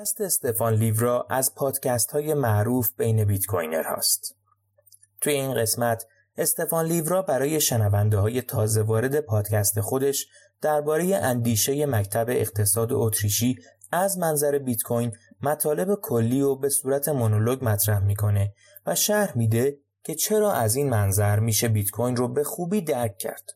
[0.00, 4.36] پادکست استفان لیورا از پادکست های معروف بین بیت کوینر هاست.
[5.20, 10.26] توی این قسمت استفان لیورا برای شنونده های تازه وارد پادکست خودش
[10.60, 13.56] درباره اندیشه مکتب اقتصاد اتریشی
[13.92, 18.54] از منظر بیت کوین مطالب کلی و به صورت مونولوگ مطرح می‌کنه
[18.86, 23.18] و شرح میده که چرا از این منظر میشه بیت کوین رو به خوبی درک
[23.18, 23.50] کرد.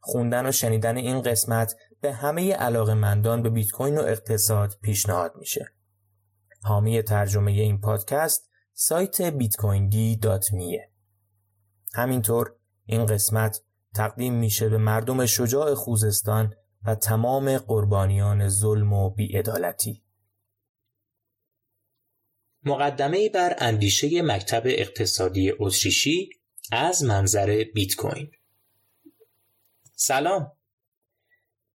[0.00, 5.32] خوندن و شنیدن این قسمت به همه علاقه مندان به بیت کوین و اقتصاد پیشنهاد
[5.36, 5.72] میشه.
[6.62, 9.20] حامی ترجمه این پادکست سایت
[10.52, 10.90] میه.
[11.94, 13.62] همینطور این قسمت
[13.94, 20.04] تقدیم میشه به مردم شجاع خوزستان و تمام قربانیان ظلم و بیعدالتی.
[22.64, 26.30] مقدمه بر اندیشه مکتب اقتصادی اتریشی
[26.72, 28.30] از منظر بیت کوین
[29.94, 30.57] سلام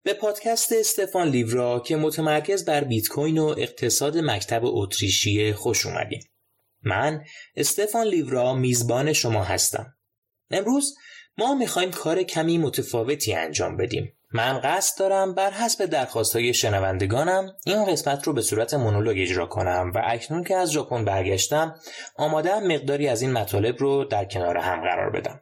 [0.04, 6.24] به پادکست استفان لیورا که متمرکز بر بیت کوین و اقتصاد مکتب اتریشی خوش اومدین.
[6.84, 7.24] من
[7.56, 9.94] استفان لیورا میزبان شما هستم.
[10.52, 10.96] امروز
[11.38, 14.14] ما می‌خوایم کار کمی متفاوتی انجام بدیم.
[14.34, 19.46] من قصد دارم بر حسب درخواست های شنوندگانم این قسمت رو به صورت مونولوگ اجرا
[19.46, 21.76] کنم و اکنون که از ژاپن برگشتم
[22.16, 25.42] آماده مقداری از این مطالب رو در کنار هم قرار بدم.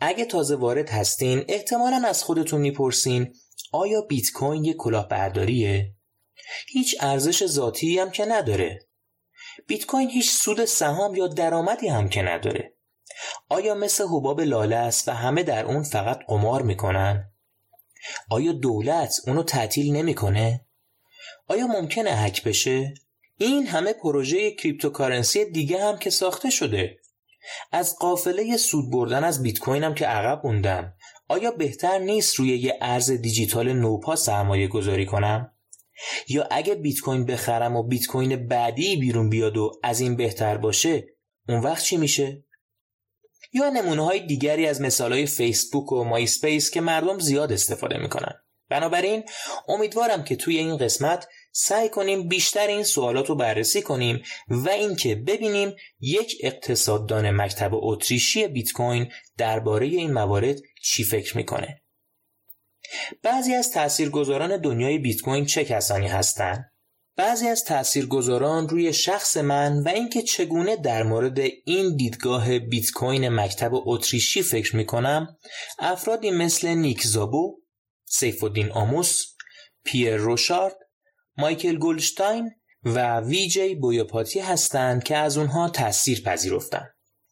[0.00, 3.34] اگه تازه وارد هستین احتمالا از خودتون می‌پرسین
[3.76, 5.94] آیا بیت کوین یک کلاهبرداریه؟
[6.68, 8.78] هیچ ارزش ذاتی هم که نداره.
[9.66, 12.74] بیت کوین هیچ سود سهام یا درآمدی هم که نداره.
[13.48, 17.32] آیا مثل حباب لاله است و همه در اون فقط قمار می‌کنن؟
[18.30, 20.66] آیا دولت اونو تعطیل نمی‌کنه؟
[21.46, 22.94] آیا ممکنه هک بشه؟
[23.38, 26.98] این همه پروژه cryptocurrency دیگه هم که ساخته شده.
[27.72, 30.94] از قافله سود بردن از بیت کوین هم که عقب موندم
[31.28, 35.52] آیا بهتر نیست روی یه ارز دیجیتال نوپا سرمایه گذاری کنم؟
[36.28, 40.56] یا اگه بیت کوین بخرم و بیت کوین بعدی بیرون بیاد و از این بهتر
[40.56, 41.06] باشه
[41.48, 42.44] اون وقت چی میشه؟
[43.52, 48.32] یا نمونه های دیگری از مثال های فیسبوک و MySpace که مردم زیاد استفاده می‌کنن
[48.68, 49.24] بنابراین
[49.68, 51.28] امیدوارم که توی این قسمت
[51.58, 58.48] سعی کنیم بیشتر این سوالات رو بررسی کنیم و اینکه ببینیم یک اقتصاددان مکتب اتریشی
[58.48, 61.82] بیت کوین درباره این موارد چی فکر می‌کنه.
[63.22, 66.72] بعضی از تاثیرگذاران دنیای بیت کوین چه کسانی هستند؟
[67.16, 73.28] بعضی از تاثیرگذاران روی شخص من و اینکه چگونه در مورد این دیدگاه بیت کوین
[73.28, 75.36] مکتب اتریشی فکر می‌کنم
[75.78, 77.60] افرادی مثل نیک زابو،
[78.04, 79.24] سیف الدین آموس،
[79.84, 80.76] پیر روشارد،
[81.36, 82.50] مایکل گولشتاین
[82.84, 86.90] و ویجی بویوپاتی هستند که از اونها تاثیر پذیرفتن.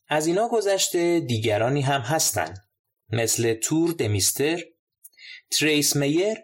[0.09, 2.59] از اینا گذشته دیگرانی هم هستند
[3.09, 4.60] مثل تور دمیستر،
[5.59, 6.37] تریس میر،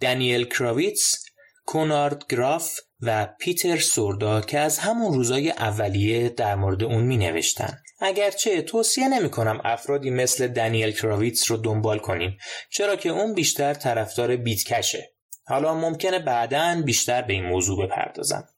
[0.00, 1.24] دانیل کراویتس،
[1.66, 2.70] کونارد گراف
[3.00, 7.78] و پیتر سوردا که از همون روزای اولیه در مورد اون می نوشتن.
[8.00, 12.38] اگرچه توصیه نمی کنم افرادی مثل دانیل کراویتس رو دنبال کنیم
[12.70, 15.13] چرا که اون بیشتر طرفدار Bcash ه.
[15.46, 18.48] حالا ممکنه بعدا بیشتر به این موضوع بپردازم.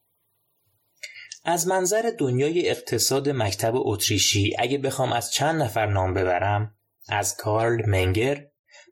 [1.48, 6.76] از منظر دنیای اقتصاد مکتب اتریشی اگه بخوام از چند نفر نام ببرم
[7.08, 8.47] از کارل منگر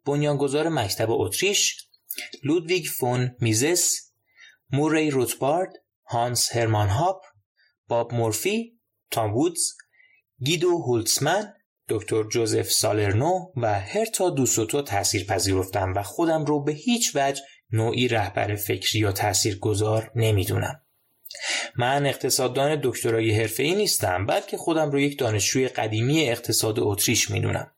[0.07, 1.89] بنیانگذار مکتب اتریش
[2.45, 4.13] لودویگ فون میزس
[4.71, 5.73] موری روتبارد
[6.07, 7.23] هانس هرمان هاپ
[7.89, 8.81] باب مورفی
[9.11, 9.73] تام وودز
[10.45, 11.53] گیدو هولتسمن
[11.89, 17.43] دکتر جوزف سالرنو و هرتا دوسوتو تأثیر پذیرفتم و خودم رو به هیچ وجه
[17.75, 20.81] نوعی رهبر فکری یا تاثیرگذار نمی‌دونم.
[21.77, 27.71] من اقتصاددان دکترای حرفه‌ای نیستم بلکه خودم رو یک دانشجوی قدیمی اقتصاد اتریش می‌دونم.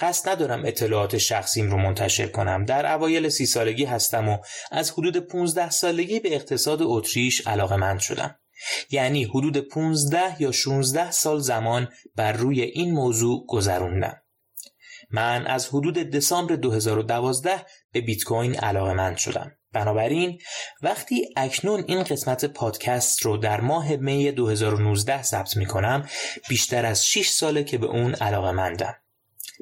[0.00, 2.64] قصد ندارم اطلاعات شخصیم رو منتشر کنم.
[2.64, 4.38] در اوایل سی سالگی هستم و
[4.72, 8.38] از حدود 15 سالگی به اقتصاد اتریش علاقه مند شدم.
[8.90, 14.22] یعنی حدود 15 یا 16 سال زمان بر روی این موضوع گذروندم.
[15.16, 20.38] من از حدود دسامبر 2012 به بیت کوین علاقه مند شدم بنابراین
[20.82, 26.08] وقتی اکنون این قسمت پادکست رو در ماه می 2019 ثبت می کنم
[26.48, 28.94] بیشتر از 6 ساله که به اون علاقه مندم.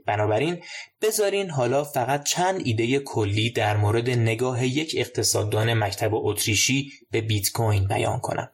[0.06, 0.62] بنابراین
[1.02, 7.52] بذارین حالا فقط چند ایده کلی در مورد نگاه یک اقتصاددان مکتب اتریشی به بیت
[7.52, 8.50] کوین بیان کنم.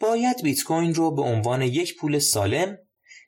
[0.00, 2.78] باید بیت کوین رو به عنوان یک پول سالم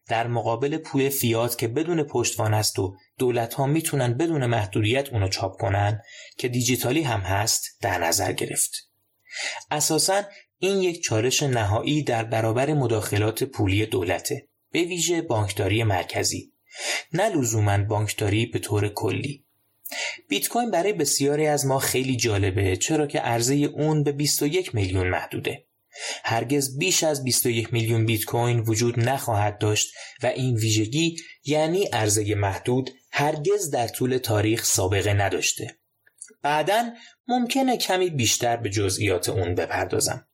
[0.09, 5.29] در مقابل پول فیات که بدون پشتوان است و دولت ها می‌تونن بدون محدودیت اونو
[5.29, 6.03] چاپ کنن
[6.39, 8.91] که دیجیتالی هم هست در نظر گرفت.
[9.71, 10.23] اساسا
[10.59, 16.53] این یک چالش نهایی در برابر مداخلات پولی دولته به ویژه بانکداری مرکزی
[17.13, 19.45] نه لزوما بانکداری به طور کلی
[20.29, 25.09] بیت کوین برای بسیاری از ما خیلی جالبه چرا که عرضه اون به 21 میلیون
[25.09, 25.65] محدوده.
[26.25, 32.35] هرگز بیش از 21 میلیون بیت کوین وجود نخواهد داشت و این ویژگی یعنی عرضه
[32.35, 35.77] محدود هرگز در طول تاریخ سابقه نداشته.
[36.43, 36.91] بعدا
[37.29, 40.27] ممکنه کمی بیشتر به جزئیات اون بپردازم.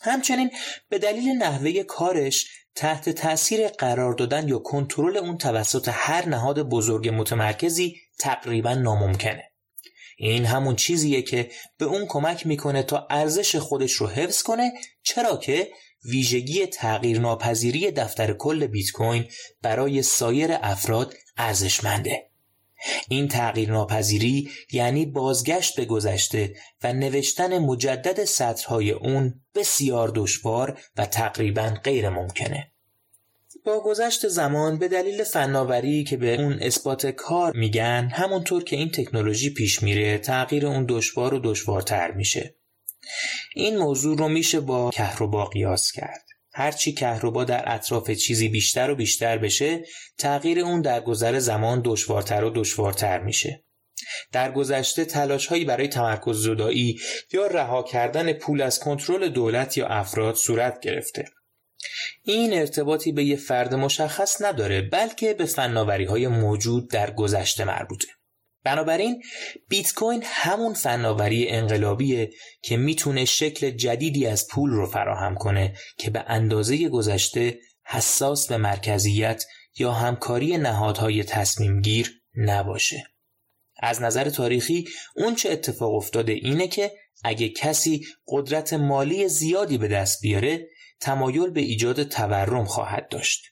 [0.00, 0.50] همچنین
[0.88, 7.08] به دلیل نحوه کارش تحت تأثیر قرار دادن یا کنترل اون توسط هر نهاد بزرگ
[7.08, 9.51] متمرکزی تقریبا ناممکنه.
[10.24, 14.72] این همون چیزیه که به اون کمک می‌کنه تا ارزش خودش رو حفظ کنه
[15.02, 15.70] چرا که
[16.04, 19.28] ویژگی تغییر ناپذیری دفتر کل بیت کوین
[19.62, 22.30] برای سایر افراد ارزشمنده.
[23.08, 31.06] این تغییر ناپذیری یعنی بازگشت به گذشته و نوشتن مجدد سطرهای اون بسیار دشوار و
[31.06, 32.71] تقریبا غیر ممکنه.
[33.64, 38.90] با گذشت زمان به دلیل فناوری که به اون اثبات کار میگن همونطور که این
[38.90, 42.54] تکنولوژی پیش میره تغییر اون دشوار و دشوارتر میشه.
[43.54, 46.24] این موضوع رو میشه با کهربا قیاس کرد.
[46.54, 49.84] هرچی کهربا در اطراف چیزی بیشتر و بیشتر بشه
[50.18, 53.64] تغییر اون در گذر زمان دشوارتر و دشوارتر میشه.
[54.32, 57.00] در گذشته تلاش هایی برای تمرکز زدایی
[57.32, 61.24] یا رها کردن پول از کنترل دولت یا افراد صورت گرفته.
[62.22, 68.08] این ارتباطی به یه فرد مشخص نداره بلکه به فناوری های موجود در گذشته مربوطه
[68.64, 69.22] بنابراین
[69.68, 72.30] بیت کوین همون فناوری انقلابیه
[72.62, 78.56] که می‌تونه شکل جدیدی از پول رو فراهم کنه که به اندازه گذشته حساس به
[78.56, 79.44] مرکزیت
[79.78, 83.04] یا همکاری نهادهای تصمیم گیر نباشه.
[83.80, 86.92] از نظر تاریخی اون چه اتفاق افتاده اینه که
[87.24, 90.68] اگه کسی قدرت مالی زیادی به دست بیاره
[91.02, 93.44] تمایل به ایجاد تورم خواهد داشت.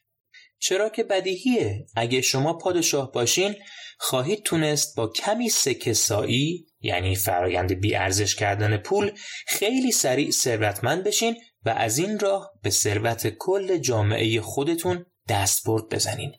[0.59, 3.55] چرا که بدیهیه اگه شما پادشاه باشین
[3.99, 9.13] خواهید تونست با کمی سکه سایی یعنی فرایند بیارزش کردن پول
[9.47, 16.33] خیلی سریع ثروتمند بشین و از این راه به ثروت کل جامعه خودتون دستبرد بزنین.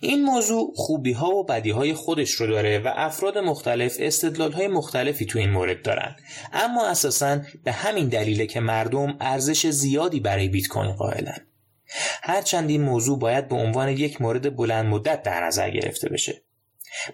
[0.00, 4.68] این موضوع خوبی ها و بدی های خودش رو داره و افراد مختلف استدلال های
[4.68, 6.16] مختلفی تو این مورد دارن.
[6.52, 11.46] اما اساسا به همین دلیله که مردم ارزش زیادی برای بیت کوین قائلن.
[12.22, 16.42] هرچند این موضوع باید به عنوان یک مورد بلند مدت در نظر گرفته بشه.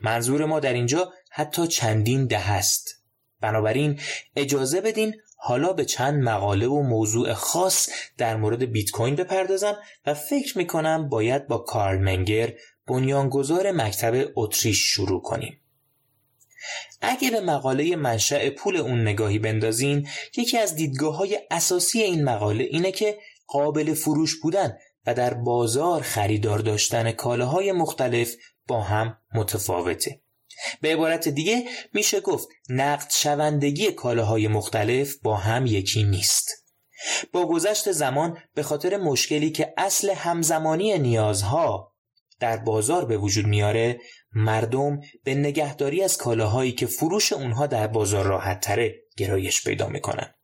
[0.03, 2.99] منظور ما در اینجا حتی چندین ده است.
[3.41, 4.01] بنابراین
[4.37, 7.89] اجازه بدین حالا به چند مقاله و موضوع خاص
[8.19, 9.77] در مورد بیت کوین بپردازم
[10.07, 12.53] و فکر می‌کنم باید با کارل منگر
[12.87, 15.61] بنیانگذار مکتب اتریش شروع کنیم.
[17.01, 22.65] اگه به مقاله منشأ پول اون نگاهی بندازین یکی از دیدگاه های اساسی این مقاله
[22.65, 28.35] اینه که قابل فروش بودن و در بازار خریدار داشتن کالاهای مختلف
[28.67, 30.21] با هم متفاوته.
[30.81, 36.49] به عبارت دیگه میشه گفت نقد شوندگی کالاهای مختلف با هم یکی نیست.
[37.33, 41.93] با گذشت زمان به خاطر مشکلی که اصل همزمانی نیازها
[42.41, 44.01] در بازار به وجود میاره
[44.33, 50.35] مردم به نگهداری از کالاهایی که فروش اونها در بازار راحت تره گرایش پیدا می‌کنن.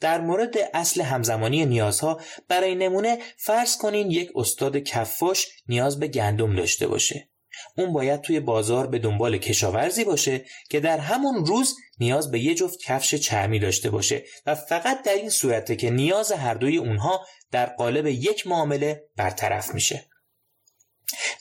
[0.00, 6.56] در مورد اصل همزمانی نیازها برای نمونه فرض کنین یک استاد کفاش نیاز به گندم
[6.56, 7.28] داشته باشه.
[7.76, 12.54] اون باید توی بازار به دنبال کشاورزی باشه که در همون روز نیاز به یه
[12.54, 17.26] جفت کفش چرمی داشته باشه و فقط در این صورته که نیاز هر دوی اونها
[17.50, 20.06] در قالب یک معامله برطرف میشه.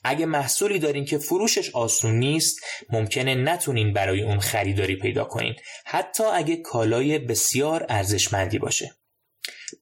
[0.04, 5.56] اگه محصولی دارین که فروشش آسون نیست ممکنه نتونین برای اون خریداری پیدا کنین
[5.86, 8.96] حتی اگه کالای بسیار ارزشمندی باشه.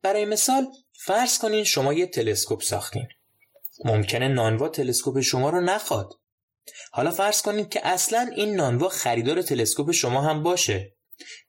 [0.02, 3.08] برای مثال فرض کنین شما یه تلسکوپ ساختین.
[3.86, 6.14] ممکنه نانوا تلسکوپ شما رو نخواد.
[6.92, 10.96] حالا فرض کنید که اصلا این نانوا خریدار تلسکوپ شما هم باشه.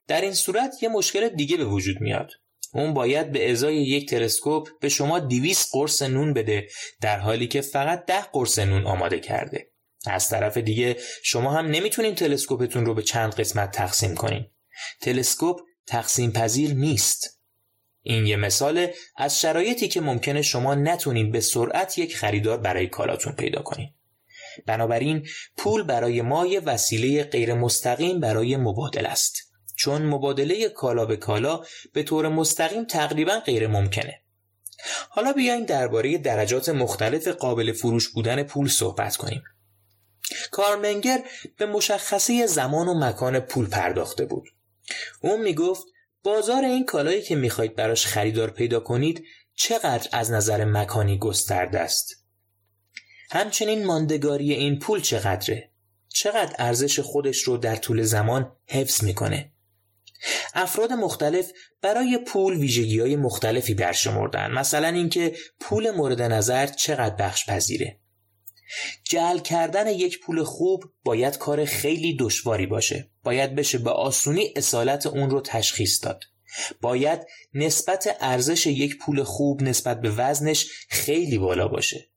[0.07, 2.31] در این صورت یه مشکل دیگه به وجود میاد.
[2.73, 6.67] اون باید به ازای یک تلسکوپ به شما 200 قرص نون بده
[7.01, 9.71] در حالی که فقط ده قرص نون آماده کرده.
[10.07, 14.45] از طرف دیگه شما هم نمی‌تونین تلسکوپتون رو به چند قسمت تقسیم کنین.
[15.01, 17.41] تلسکوپ تقسیم پذیر نیست.
[18.01, 23.33] این یه مثال از شرایطی که ممکنه شما نتونین به سرعت یک خریدار برای کالاتون
[23.33, 23.94] پیدا کنین.
[24.65, 29.51] بنابراین پول برای ما یه وسیله غیر مستقیم برای مبادله است.
[29.75, 31.61] چون مبادله کالا به کالا
[31.93, 34.21] به طور مستقیم تقریبا غیر ممکنه
[35.09, 39.43] حالا بیاین درباره درجات مختلف قابل فروش بودن پول صحبت کنیم.
[40.51, 41.23] کارمنگر
[41.57, 44.47] به مشخصه زمان و مکان پول پرداخته بود.
[45.21, 45.83] اون می‌گفت
[46.23, 52.24] بازار این کالایی که می‌خواید براش خریدار پیدا کنید چقدر از نظر مکانی گسترده است؟
[53.35, 55.69] همچنین ماندگاری این پول چقدره؟
[56.09, 59.51] چقدر ارزش خودش رو در طول زمان حفظ می‌کنه؟
[60.53, 61.51] افراد مختلف
[61.81, 67.99] برای پول ویژگی های مختلفی برشمردن مثلا اینکه پول مورد نظر چقدر بخش پذیره.
[69.03, 73.09] جعل کردن یک پول خوب باید کار خیلی دشواری باشه.
[73.23, 76.23] باید بشه به آسونی اصالت اون رو تشخیص داد.
[76.81, 77.19] باید
[77.53, 82.14] نسبت ارزش یک پول خوب نسبت به وزنش خیلی بالا باشه.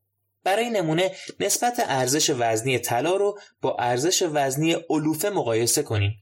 [0.48, 6.12] برای نمونه نسبت ارزش وزنی طلا رو با ارزش وزنی علوفه مقایسه کنیم.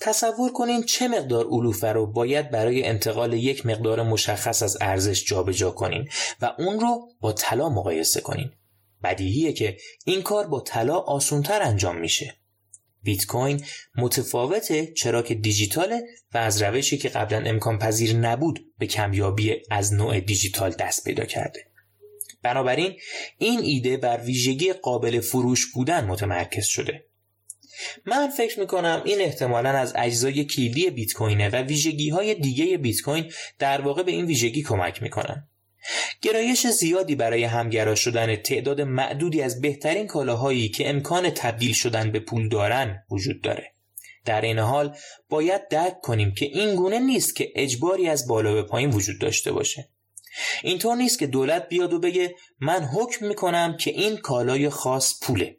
[0.00, 5.70] تصور کنین چه مقدار علوفه رو باید برای انتقال یک مقدار مشخص از ارزش جابجا
[5.70, 6.08] کنین
[6.40, 8.50] و اون رو با طلا مقایسه کنین.
[9.04, 12.36] بدیهیه که این کار با طلا آسونتر انجام میشه.
[13.02, 13.64] بیت کوین
[13.96, 16.02] متفاوته چرا که دیجیتاله
[16.34, 21.24] و از روشی که قبلا امکان پذیر نبود به کمیابی از نوع دیجیتال دست پیدا
[21.24, 21.71] کرده.
[22.42, 22.96] بنابراین
[23.38, 27.04] این ایده بر ویژگی قابل فروش بودن متمرکز شده.
[28.06, 33.00] من فکر می‌کنم این احتمالا از اجزای کلیدی بیت کوینه و ویژگی های دیگه بیت
[33.00, 35.48] کوین در واقع به این ویژگی کمک می‌کنن.
[36.22, 42.20] گرایش زیادی برای همگرا شدن تعداد معدودی از بهترین کالاهایی که امکان تبدیل شدن به
[42.20, 43.72] پول دارن وجود داره.
[44.24, 44.96] در این حال
[45.28, 49.52] باید درک کنیم که این گونه نیست که اجباری از بالا به پایین وجود داشته
[49.52, 49.88] باشه.
[50.62, 55.56] اینطور نیست که دولت بیاد و بگه من حکم می‌کنم که این کالای خاص پوله.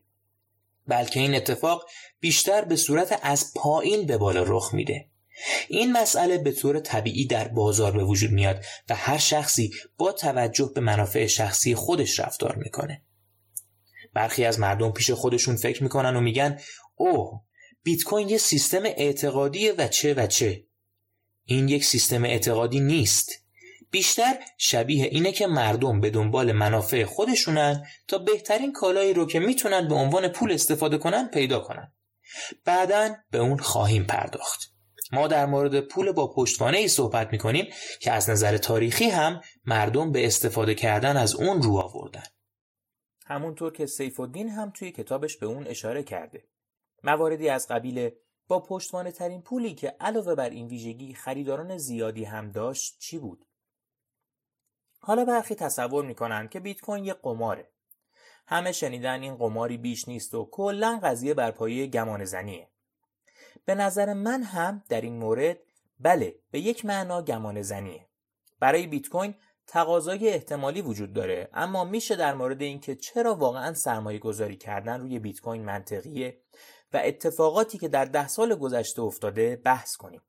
[0.87, 1.89] بلکه این اتفاق
[2.19, 5.09] بیشتر به صورت از پایین به بالا رخ میده.
[5.67, 10.71] این مسئله به طور طبیعی در بازار به وجود میاد و هر شخصی با توجه
[10.75, 13.01] به منافع شخصی خودش رفتار می‌کنه.
[14.13, 16.59] برخی از مردم پیش خودشون فکر می‌کنن و میگن
[16.95, 17.41] اوه
[17.83, 20.63] بیت کوین یه سیستم اعتقادیه و چه و چه.
[21.45, 23.42] این یک سیستم اعتقادی نیست.
[23.93, 29.87] بیشتر شبیه اینه که مردم به دنبال منافع خودشونن تا بهترین کالایی رو که می‌تونن
[29.87, 31.93] به عنوان پول استفاده کنن پیدا کنن
[32.65, 34.73] بعدا به اون خواهیم پرداخت
[35.11, 37.65] ما در مورد پول با پشتوانه ای صحبت می کنیم
[37.99, 42.23] که از نظر تاریخی هم مردم به استفاده کردن از اون رو آوردن.
[43.25, 46.43] همونطور که سیف الدین هم توی کتابش به اون اشاره کرده.
[47.03, 48.09] مواردی از قبیل
[48.47, 53.45] با پشتوانه ترین پولی که علاوه بر این ویژگی خریداران زیادی هم داشت چی بود؟
[55.05, 57.69] حالا برخی تصور می‌کنن که بیت کوین یه قماره.
[58.47, 62.25] همه شنیدن این قماری بیش نیست و کلا قضیه بر پایه گمان.
[63.65, 65.57] به نظر من هم در این مورد
[65.99, 67.63] بله به یک معنا گمان
[68.59, 69.35] برای بیت کوین
[69.67, 75.19] تقاضای احتمالی وجود داره اما میشه در مورد اینکه چرا واقعا سرمایه گذاری کردن روی
[75.19, 76.41] بیت کوین منطقیه
[76.93, 80.21] و اتفاقاتی که در ده سال گذشته افتاده بحث کنیم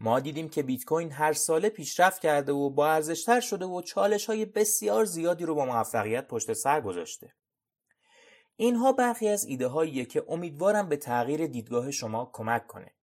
[0.00, 4.26] ما دیدیم که بیت کوین هر ساله پیشرفت کرده و با ارزشتر شده و چالش
[4.26, 7.34] های بسیار زیادی رو با موفقیت پشت سر گذاشته
[8.56, 12.94] اینها برخی از ایده هاییه که امیدوارم به تغییر دیدگاه شما کمک کنه.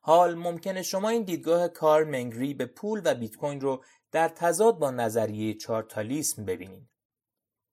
[0.00, 4.78] حال ممکنه شما این دیدگاه کار منگری به پول و بیت کوین رو در تضاد
[4.78, 6.88] با نظریه چارتالیسم ببینید.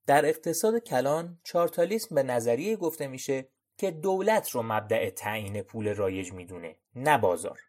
[0.08, 6.32] در اقتصاد کلان چارتالیسم به نظریه گفته میشه که دولت رو مبدع تعیین پول رایج
[6.32, 7.60] می‌دونه نه بازار.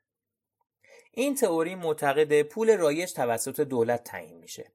[1.17, 4.73] این تئوری معتقد پول رایج توسط دولت تعیین میشه.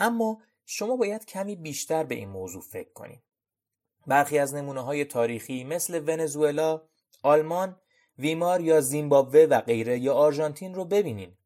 [0.00, 3.22] اما شما باید کمی بیشتر به این موضوع فکر کنید.
[4.06, 6.82] برخی از نمونه های تاریخی مثل ونزوئلا،
[7.22, 7.76] آلمان،
[8.18, 11.36] ویمار یا زیمبابوه و غیره یا آرژانتین رو ببینین.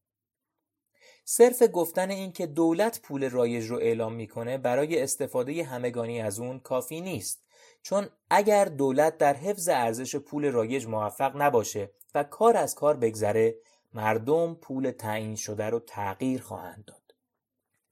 [1.25, 6.59] صرف گفتن این که دولت پول رایج رو اعلام می‌کنه برای استفاده همگانی از اون
[6.59, 7.45] کافی نیست
[7.83, 13.57] چون اگر دولت در حفظ ارزش پول رایج موفق نباشه و کار از کار بگذره
[13.95, 17.15] مردم پول تعیین شده رو تغییر خواهند داد.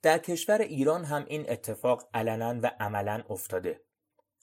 [0.03, 3.81] در کشور ایران هم این اتفاق علنا و عملا افتاده.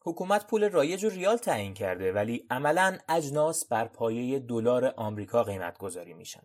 [0.06, 5.78] حکومت پول رایج و ریال تعیین کرده ولی عملا اجناس بر پایه دلار آمریکا قیمت
[5.78, 6.44] گذاری میشن.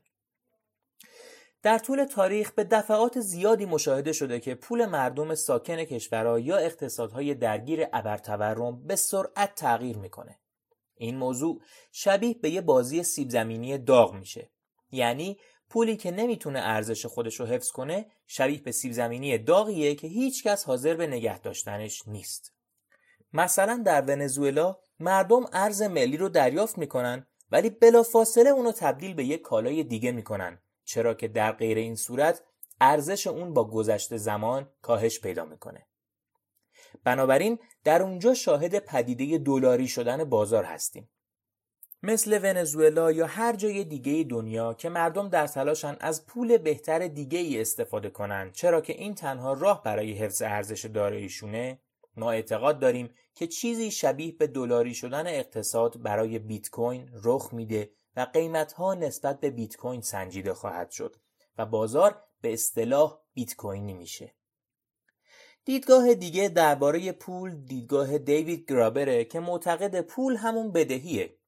[1.62, 7.34] در طول تاریخ به دفعات زیادی مشاهده شده که پول مردم ساکن کشورها یا اقتصادهای
[7.34, 10.38] درگیر ابرتورم به سرعت تغییر می‌کنه.
[10.94, 14.51] این موضوع شبیه به یه بازی سیب زمینی داغ میشه.
[14.92, 15.38] یعنی
[15.70, 20.64] پولی که نمی‌تونه ارزش خودش رو حفظ کنه شبیه به سیب زمینی داغیه که هیچکس
[20.64, 22.52] حاضر به نگه داشتنش نیست.
[23.32, 29.42] مثلا در ونزوئلا مردم ارز ملی رو دریافت می‌کنن ولی بلافاصله اونو تبدیل به یک
[29.42, 32.42] کالای دیگه می‌کنن چرا که در غیر این صورت
[32.80, 35.86] ارزش اون با گذشت زمان کاهش پیدا می‌کنه
[37.04, 41.10] بنابراین در اونجا شاهد پدیده دلاری شدن بازار هستیم
[42.04, 47.38] مثل ونزوئلا یا هر جای دیگه دنیا که مردم در تلاشن از پول بهتر دیگه
[47.38, 51.78] ای استفاده کنن چرا که این تنها راه برای حفظ ارزش داراییشونه
[52.16, 57.90] ما اعتقاد داریم که چیزی شبیه به دلاری شدن اقتصاد برای بیت کوین رخ میده
[58.16, 61.16] و قیمتها نسبت به بیت کوین سنجیده خواهد شد
[61.58, 64.34] و بازار به اصطلاح بیت کوینی میشه.
[65.64, 71.38] دیدگاه دیگه درباره پول دیدگاه دیوید گرابره که معتقد پول همون بدهیه.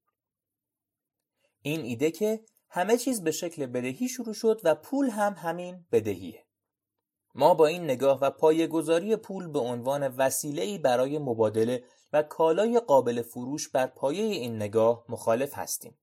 [1.67, 6.45] این ایده که همه چیز به شکل بدهی شروع شد و پول هم همین بدهیه.
[7.35, 13.23] ما با این نگاه و پایه‌گذاری پول به عنوان وسیله‌ای برای مبادله و کالای قابل
[13.23, 15.99] فروش بر پایه این نگاه مخالف هستیم.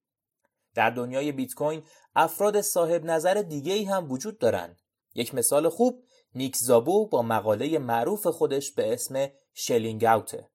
[0.75, 1.83] در دنیای بیت کوین
[2.15, 4.81] افراد صاحب نظر دیگه ای هم وجود دارند.
[5.15, 6.03] یک مثال خوب
[6.35, 10.49] نیک زابو با مقاله معروف خودش به اسم شلینگ اوته.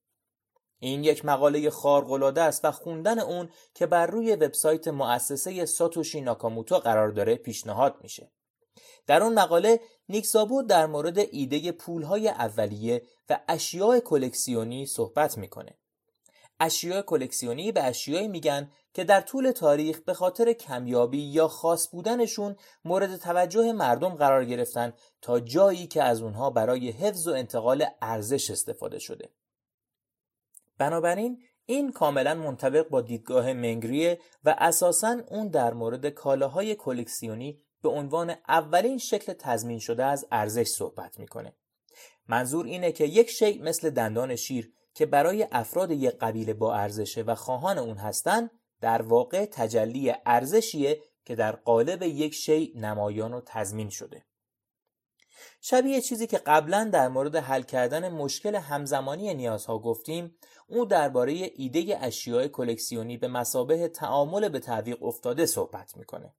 [0.78, 6.78] این یک مقاله خارق‌العاده است و خوندن اون که بر روی وبسایت مؤسسه ساتوشی ناکاموتو
[6.78, 8.30] قرار داره پیشنهاد میشه.
[9.06, 15.78] در اون مقاله نیکزابو در مورد ایده پولهای اولیه و اشیاء کلکسیونی صحبت می‌کنه.
[16.60, 22.56] اشیاء کلکسیونی به اشیایی میگن که در طول تاریخ به خاطر کمیابی یا خاص بودنشون
[22.84, 24.92] مورد توجه مردم قرار گرفتن
[25.22, 29.30] تا جایی که از اونها برای حفظ و انتقال ارزش استفاده شده.
[30.78, 37.88] بنابراین این کاملا منطبق با دیدگاه منگریه و اساسا اون در مورد کالاهای کلکسیونی به
[37.88, 41.52] عنوان اولین شکل تضمین شده از ارزش صحبت می‌کنه.
[42.28, 47.22] منظور اینه که یک شی مثل دندان شیر که برای افراد یک قبیله با ارزشه
[47.22, 53.40] و خواهان اون هستن در واقع تجلی ارزشیه که در قالب یک شی نمایان و
[53.46, 54.24] تضمین شده.
[55.60, 61.98] شبیه چیزی که قبلا در مورد حل کردن مشکل همزمانی نیازها گفتیم او درباره ایده
[62.00, 66.34] اشیاء کلکسیونی به مسابه تعامل به تعویق افتاده صحبت می‌کنه.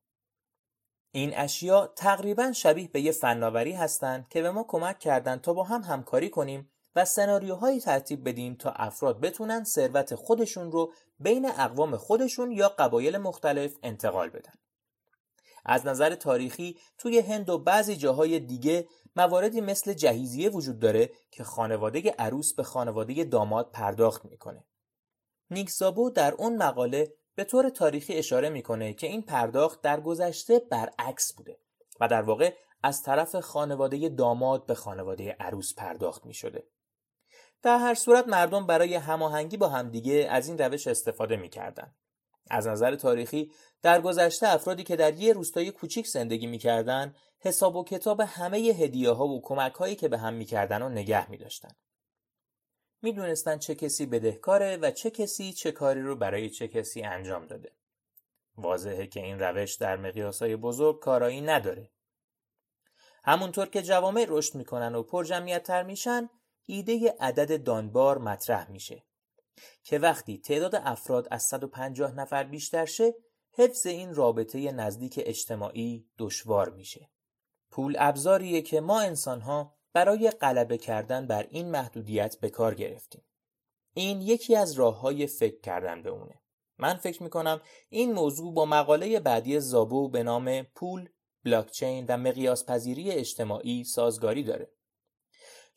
[1.12, 5.64] این اشیا تقریبا شبیه به یه فناوری هستند که به ما کمک کردند تا با
[5.64, 11.98] هم همکاری کنیم و سناریوهایی ترتیب بدیم تا افراد بتونن ثروت خودشون رو بین اقوام
[11.98, 14.54] خودشون یا قبایل مختلف انتقال بدن.
[15.68, 21.44] از نظر تاریخی توی هند و بعضی جاهای دیگه مواردی مثل جهیزیه وجود داره که
[21.44, 24.64] خانواده عروس به خانواده داماد پرداخت می‌کنه.
[25.50, 31.34] نیکزابو در اون مقاله به طور تاریخی اشاره می‌کنه که این پرداخت در گذشته برعکس
[31.34, 31.60] بوده
[32.00, 32.54] و در واقع
[32.84, 36.68] از طرف خانواده داماد به خانواده عروس پرداخت می شده.
[37.62, 41.96] در هر صورت مردم برای هماهنگی با همدیگه از این روش استفاده می‌کردند.
[42.50, 47.84] از نظر تاریخی در گذشته افرادی که در یه روستای کوچیک زندگی می‌کردند حساب و
[47.84, 51.72] کتاب همه هدیه ها و کمک هایی که به هم می‌کردن و نگه میداشتن.
[53.02, 57.72] می‌دونستن چه کسی بدهکاره و چه کسی چه کاری رو برای چه کسی انجام داده.
[58.58, 61.92] واضحه که این روش در مقیاسای بزرگ کارایی نداره.
[63.24, 65.24] همونطور که جوامع رشد می‌کنن و پر
[65.60, 66.30] تر میشن
[66.66, 69.07] ایده عدد دانبار مطرح میشه
[69.84, 73.14] که وقتی تعداد افراد از 150 نفر بیشتر شه
[73.52, 77.10] حفظ این رابطه نزدیک اجتماعی دشوار میشه.
[77.72, 83.24] پول ابزاریه که ما انسانها برای غلبه کردن بر این محدودیت به کار گرفتیم.
[83.94, 86.42] این یکی از راه های فکر کردن به اونه.
[86.78, 91.10] من فکر می‌کنم این موضوع با مقاله بعدی زابو به نام پول،
[91.46, 94.72] بلاکچین و مقیاس پذیری اجتماعی سازگاری داره.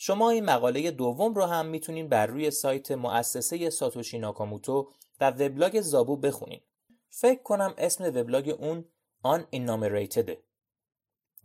[0.03, 5.81] شما این مقاله دوم رو هم می‌تونین بر روی سایت مؤسسه ساتوشی ناکاموتو و وبلاگ
[5.81, 6.61] زابو بخونین.
[7.09, 8.85] فکر کنم اسم وبلاگ اون
[9.23, 10.31] آن enumerated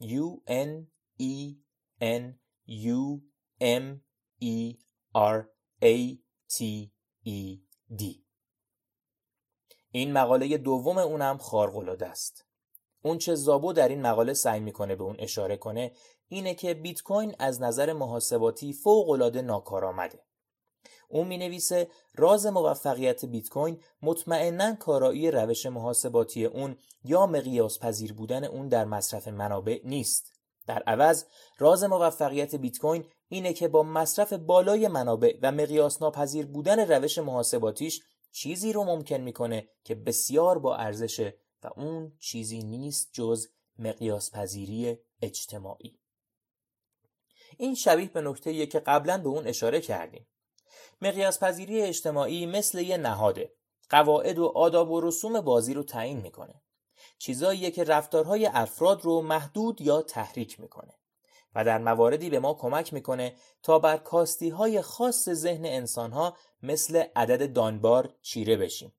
[0.02, 0.88] U N
[1.22, 1.56] E
[2.02, 2.24] N
[2.68, 3.22] U
[3.62, 4.00] M
[4.41, 4.76] E
[5.15, 5.46] R
[5.84, 6.18] A
[6.54, 6.63] T
[7.26, 7.60] E
[8.00, 8.04] D
[9.91, 12.46] این مقاله دوم اونم خارق‌العاده است.
[13.02, 15.91] اون چه زابو در این مقاله سعی می‌کنه به اون اشاره کنه
[16.36, 20.24] اینه که بیت کوین از نظر محاسباتی فوق العاده ناکارآمده.
[21.10, 28.13] او می نویسه راز موفقیت بیت کوین مطمئنا کارایی روش محاسباتی اون یا مقیاس پذیر
[28.13, 30.32] بودن اون در مصرف منابع نیست.
[30.67, 31.26] در عوض
[31.58, 37.17] راز موفقیت بیت کوین اینه که با مصرف بالای منابع و مقیاس ناپذیر بودن روش
[37.17, 43.48] محاسباتیش چیزی رو ممکن می‌کنه که بسیار با ارزشه و اون چیزی نیست جز
[43.80, 46.05] مقیاس پذیری اجتماعی.
[47.58, 50.28] این شبیه به نکته که قبلا به اون اشاره کردیم.
[51.02, 53.52] مقیاس پذیری اجتماعی مثل یه نهاده.
[53.89, 56.62] قواعد و آداب و رسوم بازی رو تعیین می‌کنه.
[57.18, 60.94] چیزاییه که رفتارهای افراد رو محدود یا تحریک می‌کنه
[61.56, 67.04] و در مواردی به ما کمک می‌کنه تا بر کاستی های خاص ذهن انسانها مثل
[67.15, 68.94] عدد دانبار چیره بشیم.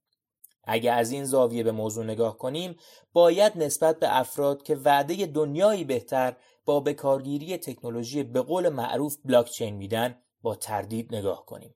[0.64, 2.76] اگر از این زاویه به موضوع نگاه کنیم
[3.12, 9.74] باید نسبت به افراد که وعده دنیایی بهتر با بکارگیری تکنولوژی به قول معروف بلاکچین
[9.74, 11.74] میدن با تردید نگاه کنیم.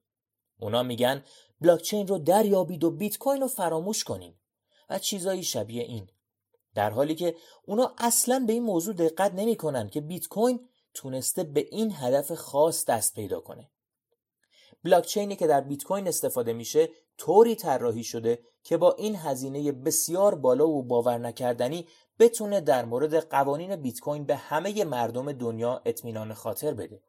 [0.61, 1.24] اونا میگن
[1.61, 4.35] بلاکچین رو دریابید و بیت کوین رو فراموش کنین
[4.90, 6.11] و چیزایی شبیه این.
[6.74, 11.66] در حالی که اونا اصلا به این موضوع دقت نمی‌کنن که بیت کوین تونسته به
[11.70, 13.70] این هدف خاص دست پیدا کنه.
[14.85, 20.35] بلاکچینی که در بیت کوین استفاده میشه طوری طراحی شده که با این هزینه بسیار
[20.35, 21.88] بالا و باور نکردنی
[22.20, 27.02] بتونه در مورد قوانین بیت کوین به همه مردم دنیا اطمینان خاطر بده.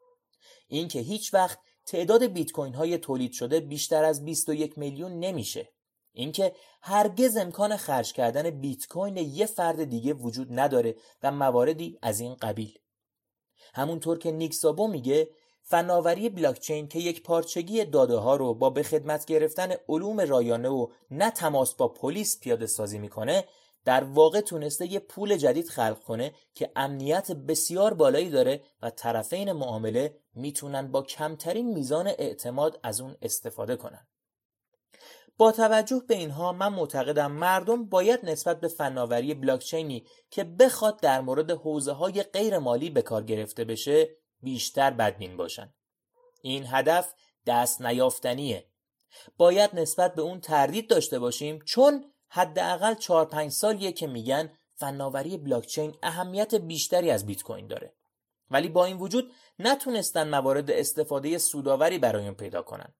[0.67, 5.69] اینکه هیچ وقت تعداد بیت کوین های تولید شده بیشتر از 21 میلیون نمیشه.
[6.13, 12.19] اینکه هرگز امکان خرج کردن بیت کوین یه فرد دیگه وجود نداره و مواردی از
[12.19, 12.79] این قبیل.
[13.73, 15.29] همونطور که نیکسابو میگه
[15.63, 20.87] فناوری بلاکچین که یک پارچگی داده ها رو با به خدمت گرفتن علوم رایانه و
[21.11, 23.45] نه تماس با پلیس پیاده سازی می‌کنه
[23.85, 29.51] در واقع تونسته یه پول جدید خلق کنه که امنیت بسیار بالایی داره و طرفین
[29.51, 34.07] معامله می‌تونن با کمترین میزان اعتماد از اون استفاده کنن.
[35.37, 41.21] با توجه به اینها من معتقدم مردم باید نسبت به فناوری بلاکچینی که بخواد در
[41.21, 44.09] مورد حوزه های غیر مالی به کار گرفته بشه
[44.41, 45.73] بیشتر بدبین باشن.
[46.41, 47.13] این هدف
[47.45, 48.65] دست نیافتنیه.
[49.37, 55.37] باید نسبت به اون تردید داشته باشیم چون حداقل 4 5 سالیه که میگن فناوری
[55.37, 57.93] بلاکچین اهمیت بیشتری از بیت کوین داره.
[58.51, 62.93] ولی با این وجود نتونستن موارد استفاده سوداوری برای اون پیدا کنن.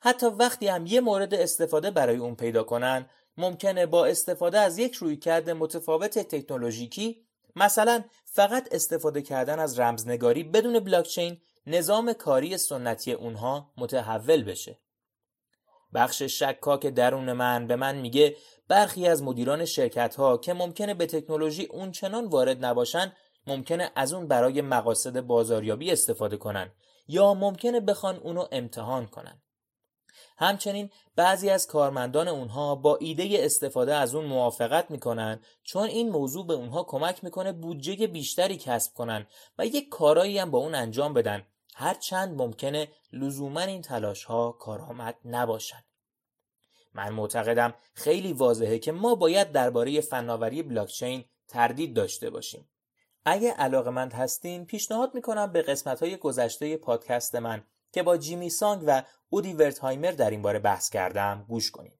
[0.00, 4.94] حتی وقتی هم یه مورد استفاده برای اون پیدا کنن ممکنه با استفاده از یک
[4.94, 13.72] رویکرد متفاوت تکنولوژیکی مثلا فقط استفاده کردن از رمزنگاری بدون بلاکچین نظام کاری سنتی اونها
[13.76, 14.78] متحول بشه
[15.94, 18.36] بخش شکاک درون من به من میگه
[18.68, 23.12] برخی از مدیران شرکت ها که ممکنه به تکنولوژی اونچنان وارد نباشن
[23.46, 26.70] ممکنه از اون برای مقاصد بازاریابی استفاده کنن
[27.08, 29.42] یا ممکنه بخوان اونو امتحان کنن.
[30.38, 36.46] همچنین بعضی از کارمندان اونها با ایده استفاده از اون موافقت می‌کنن چون این موضوع
[36.46, 39.26] به اونها کمک می‌کنه بودجه بیشتری کسب کنن
[39.58, 41.42] و یک کارایی هم با اون انجام بدن.
[41.74, 45.84] هرچند ممکنه لزوما این تلاش ها کارآمد نباشند.
[46.94, 52.68] من معتقدم خیلی واضحه که ما باید درباره فناوری بلاکچین تردید داشته باشیم.
[53.24, 58.84] اگه علاقمند هستین پیشنهاد می‌کنم به قسمت های گذشته پادکست من که با جیمی سانگ
[58.86, 61.98] و اودی ورتهایمر در این باره بحث کردم گوش کنید.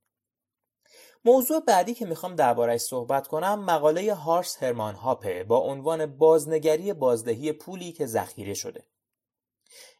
[1.24, 7.52] موضوع بعدی که می‌خوام دربارهش صحبت کنم مقاله هارس هرمان هاپه با عنوان بازنگری بازدهی
[7.52, 8.84] پولی که ذخیره شده.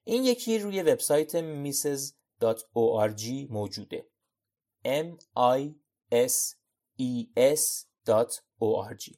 [0.05, 4.07] این یکی روی وبسایت mises.org موجوده.
[4.85, 5.75] m i
[6.12, 6.55] s
[7.01, 9.17] e s.org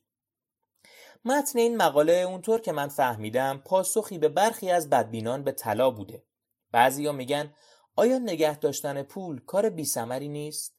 [1.25, 6.25] متن این مقاله اونطور که من فهمیدم پاسخی به برخی از بدبینان به طلا بوده.
[6.73, 7.55] بعضیا میگن
[7.97, 9.87] آیا نگه داشتن پول کار بی
[10.21, 10.77] نیست؟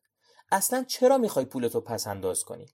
[0.52, 2.65] اصلا چرا می‌خوای پولتو پس انداز کنی؟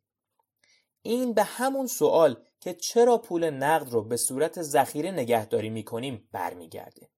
[1.02, 7.10] این به همون سوال که چرا پول نقد رو به صورت ذخیره نگهداری می‌کنیم برمیگرده.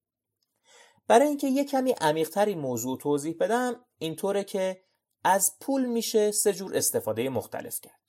[1.08, 4.84] برای اینکه یه کمی عمیقتر این موضوع توضیح بدم اینطوره که
[5.24, 8.00] از پول میشه سه جور استفاده مختلف کرد.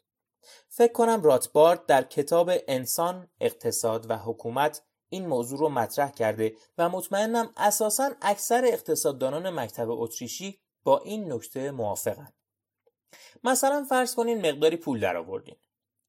[0.70, 6.90] فکر کنم راتبارد در کتاب انسان، اقتصاد و حکومت این موضوع رو مطرح کرده و
[6.90, 12.34] مطمئنم اساسا اکثر اقتصاددانان مکتب اتریشی با این نکته موافقن.
[13.44, 15.56] مثلا فرض کنین مقداری پول درآوردین.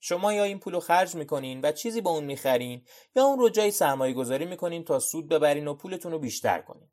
[0.09, 2.85] شما یا این پول رو خرج می‌کنین و چیزی با اون می‌خرین
[3.17, 6.89] یا اون رو جای سرمایه گذاری می‌کنین تا سود ببرین و پولتون رو بیشتر کنین.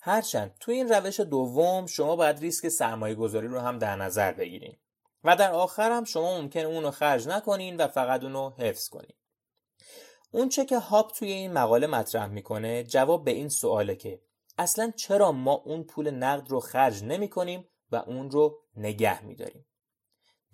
[0.00, 4.76] هرچند تو این روش دوم شما باید ریسک سرمایه گذاری رو هم در نظر بگیرین
[5.24, 8.88] و در آخر هم شما ممکن اون رو خرج نکنین و فقط اون رو حفظ
[8.88, 9.16] کنین.
[10.30, 14.20] اون چه که هاپ توی این مقاله مطرح می‌کنه جواب به این سواله که
[14.58, 19.66] اصلا چرا ما اون پول نقد رو خرج نمی کنیم و اون رو نگه میداریم.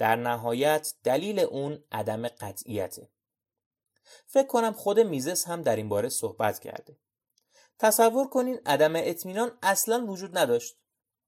[0.03, 3.11] در نهایت دلیل اون عدم قطعیته.
[4.27, 6.99] فکر کنم خود میزس هم در این باره صحبت کرده.
[7.79, 10.77] تصور کنین عدم اطمینان اصلا وجود نداشت.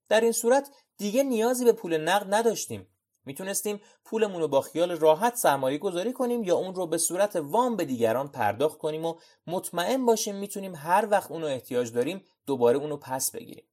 [0.09, 2.87] در این صورت دیگه نیازی به پول نقد نداشتیم.
[3.25, 7.77] می‌تونستیم پولمون رو با خیال راحت سرمایه گذاری کنیم یا اون رو به صورت وام
[7.77, 9.15] به دیگران پرداخت کنیم و
[9.47, 13.65] مطمئن باشیم می‌تونیم هر وقت اون رو احتیاج داریم دوباره اون رو پس بگیریم.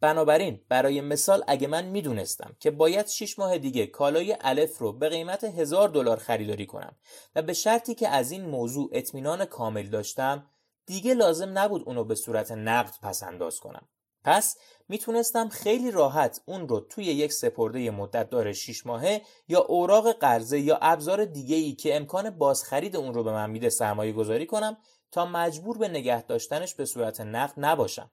[0.00, 5.08] بنابراین برای مثال اگه من می‌دونستم که باید 6 ماه دیگه کالای الف رو به
[5.08, 6.96] قیمت هزار دلار خریداری کنم
[7.34, 10.46] و به شرطی که از این موضوع اطمینان کامل داشتم
[10.86, 13.88] دیگه لازم نبود اونو به صورت نقد پس انداز کنم.
[14.24, 14.56] پس
[14.88, 20.60] می‌تونستم خیلی راحت اون رو توی یک سپرده مدت دار 6 ماهه یا اوراق قرضه
[20.60, 24.76] یا ابزار دیگه ای که امکان بازخرید اون رو به من میده سرمایه گذاری کنم
[25.12, 28.10] تا مجبور به نگه داشتنش به صورت نقد نباشم.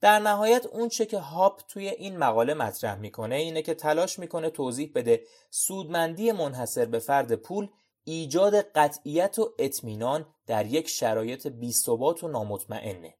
[0.00, 4.50] در نهایت اون چه که هاپ توی این مقاله مطرح می‌کنه اینه که تلاش می‌کنه
[4.50, 7.68] توضیح بده سودمندی منحصر به فرد پول
[8.04, 13.14] ایجاد قطعیت و اطمینان در یک شرایط بیثبات و نامطمئنه.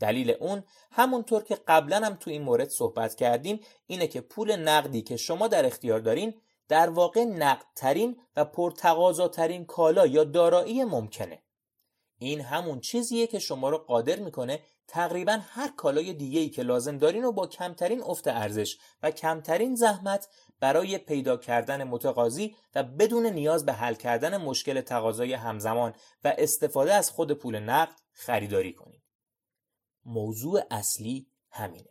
[0.00, 5.02] دلیل اون همونطور که قبلا هم تو این مورد صحبت کردیم اینه که پول نقدی
[5.02, 6.34] که شما در اختیار دارین
[6.68, 11.42] در واقع نقدترین و پرتقاضاترین کالا یا دارایی ممکنه.
[12.18, 16.98] این همون چیزیه که شما رو قادر می‌کنه تقریبا هر کالای دیگه ای که لازم
[16.98, 20.28] دارین و با کمترین افت ارزش و کمترین زحمت
[20.60, 26.94] برای پیدا کردن متقاضی و بدون نیاز به حل کردن مشکل تقاضای همزمان و استفاده
[26.94, 29.02] از خود پول نقد خریداری کنید.
[30.04, 31.90] موضوع اصلی همینه.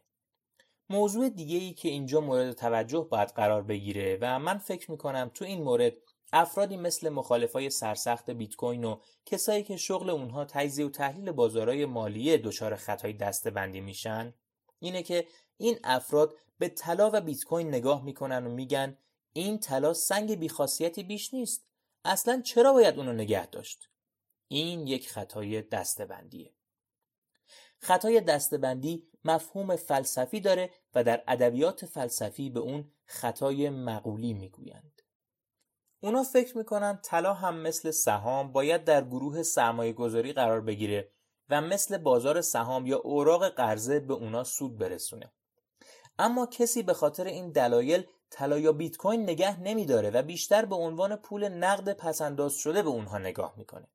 [0.89, 5.45] موضوع دیگه ای که اینجا مورد توجه باید قرار بگیره و من فکر می‌کنم تو
[5.45, 5.93] این مورد
[6.34, 11.86] افرادی مثل مخالفای سرسخت بیت کوین و کسایی که شغل اونها تجزیه و تحلیل بازارهای
[11.86, 14.34] مالی دچار خطای دستبندی میشن
[14.80, 18.98] اینه که این افراد به طلا و بیت کوین نگاه می‌کنن و میگن
[19.34, 21.68] این طلا سنگ بیخاصیتی بیش نیست.
[22.06, 23.90] اصلا چرا باید اونو نگه داشت؟
[24.48, 26.54] این یک خطای دستبندیه.
[27.80, 34.96] خطای دستبندی مفهوم فلسفی داره و در ادبیات فلسفی به اون خطای مقولی می‌گویند.
[35.99, 41.12] اونا فکر می‌کنن طلا هم مثل سهام باید در گروه سرمایه گذاری قرار بگیره
[41.49, 45.31] و مثل بازار سهام یا اوراق قرضه به اونا سود برسونه.
[46.19, 50.75] اما کسی به خاطر این دلایل طلا یا بیت کوین نگه نمیداره و بیشتر به
[50.75, 53.88] عنوان پول نقد پسنداز شده به اونها نگاه می‌کنه.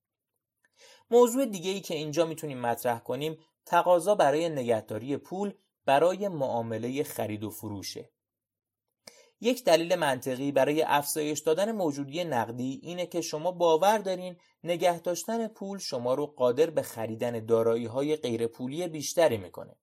[1.10, 5.54] موضوع دیگه ای که اینجا می‌تونیم مطرح کنیم تقاضا برای نگهداری پول
[5.86, 8.10] برای معامله خرید و فروشه.
[9.42, 15.48] یک دلیل منطقی برای افزایش دادن موجودی نقدی اینه که شما باور دارین نگه داشتن
[15.48, 19.76] پول شما رو قادر به خریدن دارایی های غیر پولی بیشتری می‌کنه.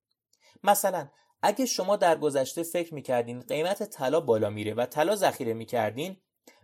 [0.64, 1.10] مثلا
[1.42, 6.18] اگه شما در گذشته فکر می‌کردین قیمت طلا بالا میره و طلا ذخیره می‌کردین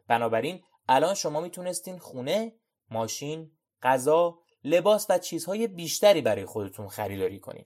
[0.08, 2.54] بنابراین الان شما می‌تونستین خونه،
[2.92, 3.52] ماشین،
[3.84, 7.66] غذا، لباس و چیزهای بیشتری برای خودتون خریداری کنین.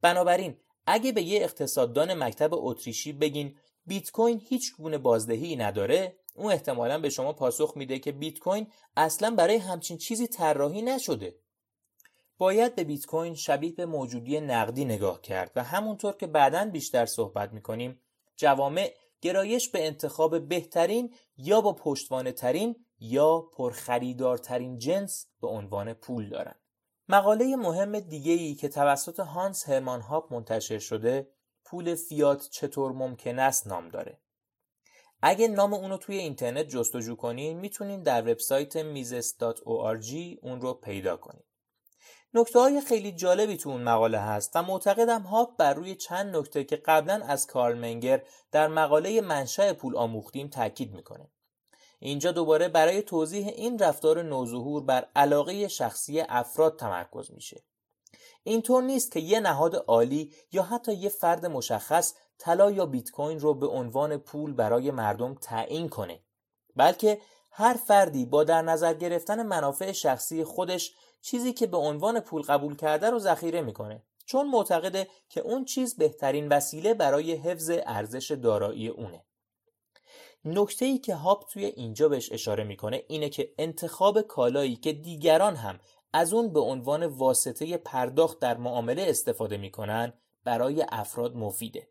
[0.00, 0.56] بنابراین
[0.86, 6.98] اگه به یه اقتصاددان مکتب اتریشی بگین بیت کوین هیچ گونه بازدهی نداره اون احتمالا
[6.98, 8.66] به شما پاسخ میده که بیت کوین
[8.96, 11.34] اصلا برای همچین چیزی طراحی نشده
[12.38, 17.06] باید به بیت کوین شبیه به موجودی نقدی نگاه کرد و همونطور که بعدا بیشتر
[17.06, 18.00] صحبت می‌کنیم
[18.36, 26.28] جوامع گرایش به انتخاب بهترین یا با پشتوانه ترین یا پرخریدارترین جنس به عنوان پول
[26.28, 26.58] دارند.
[27.08, 31.28] مقاله مهم دیگه ای که توسط هانس هرمان هاپ منتشر شده
[31.74, 34.20] پول فیات چطور ممکن است نام داره.
[35.22, 41.42] اگه نام اونو توی اینترنت جستجو کنین می‌تونین در وبسایت mises.org اون رو پیدا کنین.
[42.34, 46.64] نکته های خیلی جالبی تو اون مقاله هست و معتقدم هاپ بر روی چند نکته
[46.64, 51.30] که قبلا از کارل منگر در مقاله منشأ پول آموختیم تاکید می‌کنه.
[51.98, 57.64] اینجا دوباره برای توضیح این رفتار نوظهور بر علاقه شخصی افراد تمرکز میشه.
[58.44, 63.40] اینطور نیست که یه نهاد عالی یا حتی یه فرد مشخص طلا یا بیت کوین
[63.40, 66.20] رو به عنوان پول برای مردم تعیین کنه.
[66.76, 72.42] بلکه هر فردی با در نظر گرفتن منافع شخصی خودش چیزی که به عنوان پول
[72.42, 74.02] قبول کرده رو ذخیره می‌کنه.
[74.26, 79.24] چون معتقده که اون چیز بهترین وسیله برای حفظ ارزش دارایی اونه.
[80.44, 85.56] نکته ای که هاپ توی اینجا بهش اشاره می‌کنه اینه که انتخاب کالایی که دیگران
[85.56, 85.80] هم
[86.14, 90.12] از اون به عنوان واسطه پرداخت در معامله استفاده می‌کنن
[90.44, 91.88] برای افراد مفیده.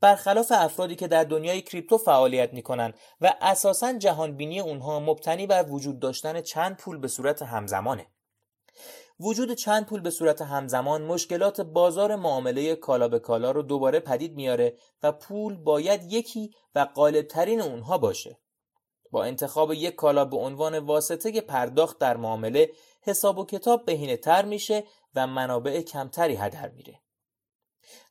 [0.00, 5.98] برخلاف افرادی که در دنیای کریپتو فعالیت می‌کنن و اساسا جهانبینی اونها مبتنی بر وجود
[5.98, 8.06] داشتن چند پول به صورت همزمانه.
[9.20, 14.34] وجود چند پول به صورت همزمان مشکلات بازار معامله کالا به کالا رو دوباره پدید
[14.34, 18.38] میاره و پول باید یکی و غالبترین اونها باشه.
[19.10, 22.70] با انتخاب یک کالا به عنوان واسطه پرداخت در معامله
[23.04, 27.00] حساب و کتاب بهینه تر میشه و منابع کمتری هدر میره.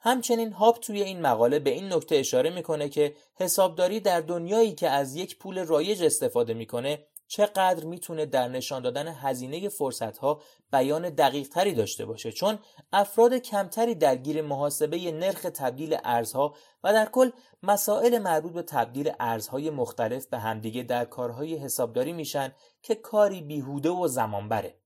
[0.01, 4.89] همچنین هاب توی این مقاله به این نکته اشاره می‌کنه که حسابداری در دنیایی که
[4.89, 11.10] از یک پول رایج استفاده می‌کنه چقدر می‌تونه در نشان دادن هزینه فرصت ها بیان
[11.10, 12.60] دقیق تری داشته باشه چون
[12.93, 17.29] افراد کمتری درگیر محاسبه نرخ تبدیل ارزها و در کل
[17.63, 23.89] مسائل مربوط به تبدیل ارزهای مختلف به همدیگه در کارهای حسابداری میشن که کاری بیهوده
[23.89, 24.83] و زمان بره.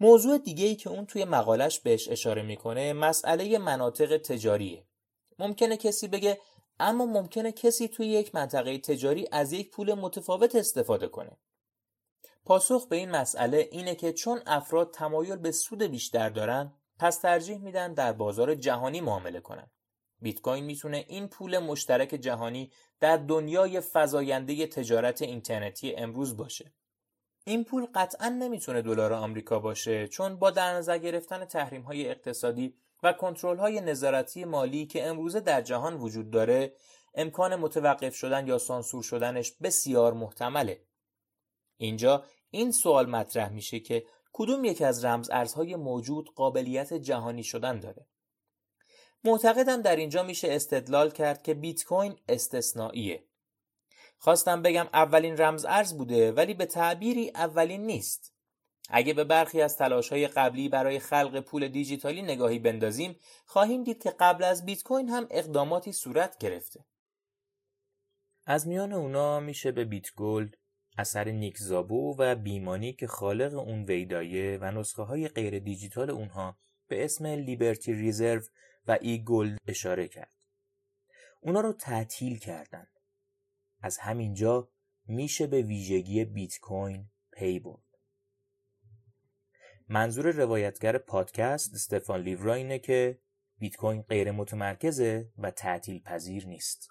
[0.00, 4.84] موضوع دیگه ای که اون توی مقالش بهش اشاره می‌کنه مسئله مناطق تجاریه.
[5.38, 6.40] ممکنه کسی بگه
[6.80, 11.36] اما ممکنه کسی توی یک منطقه تجاری از یک پول متفاوت استفاده کنه.
[12.44, 17.58] پاسخ به این مسئله اینه که چون افراد تمایل به سود بیشتر دارن پس ترجیح
[17.58, 19.70] میدن در بازار جهانی معامله کنن.
[20.20, 26.72] بیت کوین می‌تونه این پول مشترک جهانی در دنیای فزاینده تجارت اینترنتی امروز باشه.
[27.48, 32.74] این پول قطعا نمی‌تونه دلار آمریکا باشه چون با در نظر گرفتن تحریم های اقتصادی
[33.02, 36.72] و کنترل های نظارتی مالی که امروزه در جهان وجود داره
[37.14, 40.84] امکان متوقف شدن یا سانسور شدنش بسیار محتمله.
[41.76, 47.80] اینجا این سوال مطرح میشه که کدوم یک از رمز ارزهای موجود قابلیت جهانی شدن
[47.80, 48.06] داره؟
[49.24, 53.27] معتقدم در اینجا میشه استدلال کرد که بیت کوین استثنائیه.
[54.18, 58.34] خواستم بگم اولین رمز ارز بوده ولی به تعبیری اولین نیست.
[58.90, 64.02] اگه به برخی از تلاش های قبلی برای خلق پول دیجیتالی نگاهی بندازیم خواهیم دید
[64.02, 66.84] که قبل از بیت کوین هم اقداماتی صورت گرفته.
[68.46, 70.56] از میان اونا میشه به بیت گولد
[70.98, 76.58] اثر نیک زابو و بیمانی که خالق اون ویدایه و نسخه های غیر دیجیتال اونها
[76.88, 78.42] به اسم لیبرتی ریزرو
[78.86, 80.32] و ای گولد اشاره کرد.
[81.40, 82.86] اونا رو تعطیل کردن.
[83.80, 84.68] از همینجا
[85.06, 87.82] میشه به ویژگی بیت کوین پی برد.
[89.88, 93.18] منظور روایتگر پادکست استفان لیورا اینه که
[93.58, 96.90] بیت کوین غیر متمرکزه و تعطیل پذیر نیست.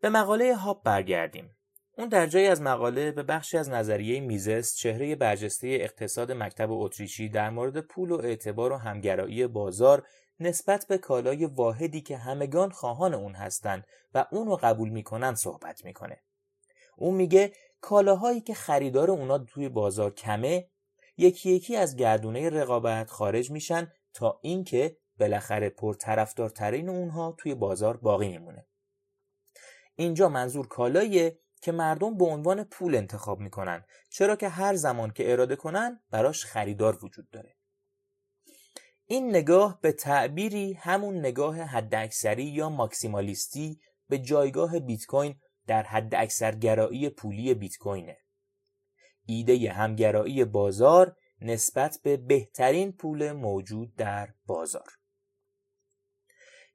[0.00, 1.56] به مقاله هاپ برگردیم.
[1.98, 7.28] اون در جایی از مقاله به بخشی از نظریه میزس چهره برجسته اقتصاد مکتب اتریشی
[7.28, 10.06] در مورد پول و اعتبار و همگرایی بازار
[10.40, 16.22] نسبت به کالای واحدی که همگان خواهان اون هستند و اون قبول می‌کنن صحبت می‌کنه.
[16.96, 20.70] اون میگه کالاهایی که خریدار اونا توی بازار کمه
[21.16, 28.28] یکی یکی از گردونه رقابت خارج میشن تا اینکه بالاخره پرطرفدارترین اونها توی بازار باقی
[28.28, 28.66] میمونه.
[29.96, 35.32] اینجا منظور کالاییه که مردم به عنوان پول انتخاب می‌کنن چرا که هر زمان که
[35.32, 37.57] اراده کنن براش خریدار وجود داره
[39.10, 45.34] این نگاه به تعبیری همون نگاه حداکثری یا ماکسیمالیستی به جایگاه بیت کوین
[45.66, 46.14] در حد
[46.60, 48.18] گرایی پولی بیت کوینه
[49.26, 54.88] ایده همگرایی بازار نسبت به بهترین پول موجود در بازار.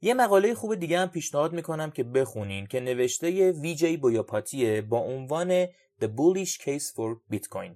[0.01, 5.65] یه مقاله خوب دیگه هم پیشنهاد می‌کنم که بخونین که نوشته ویجی بویاپاتیه با عنوان
[5.65, 7.75] The Bullish Case for Bitcoin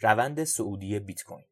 [0.00, 1.44] روند سعودی بیت کوین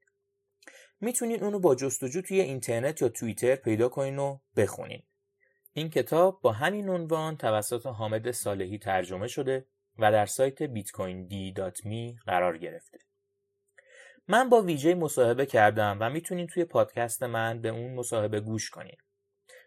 [1.03, 5.03] می‌تونین اونو با جستجو توی اینترنت یا توییتر پیدا کنین و بخونین.
[5.73, 9.67] این کتاب با همین عنوان توسط حامد صالحی ترجمه شده
[9.99, 12.99] و در سایت bitcoind.me قرار گرفته.
[14.29, 18.97] من با ویجی مصاحبه کردم و می‌تونین توی پادکست من به اون مصاحبه گوش کنین.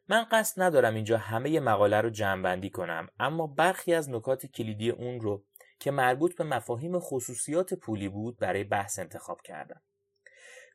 [0.08, 5.22] من قصد ندارم اینجا همه مقاله رو جمعبندی کنم اما برخی از نکات کلیدی اون
[5.22, 5.44] رو
[5.80, 9.82] که مربوط به مفاهیم خصوصیات پولی بود برای بحث انتخاب کردم.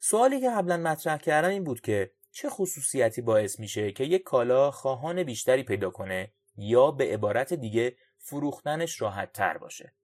[0.02, 4.70] سوالی که قبلا مطرح کردم این بود که چه خصوصیتی باعث میشه که یک کالا
[4.70, 9.94] خواهان بیشتری پیدا کنه یا به عبارت دیگه فروختنش راحت تر باشه.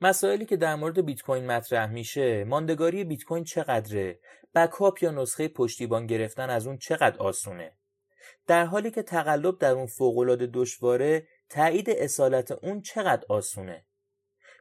[0.00, 4.20] مسائلی که در مورد بیت کوین مطرح میشه ماندگاری بیت کوین چقدره؟
[4.54, 7.76] بکاپ یا نسخه پشتیبان گرفتن از اون چقدر آسونه؟
[8.46, 13.84] در حالی که تقلب در اون فوقالعاده دشواره تایید اصالت اون چقدر آسونه؟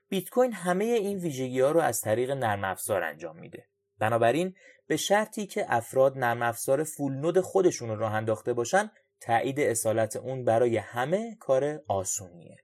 [0.09, 3.67] بیت کوین همه این ویژگی ها رو از طریق نرم افزار انجام میده.
[4.03, 4.55] بنابراین
[4.87, 10.15] به شرطی که افراد نرم افزار فول نود خودشون رو راه انداخته باشن تایید اصالت
[10.15, 12.57] اون برای همه کار آسونیه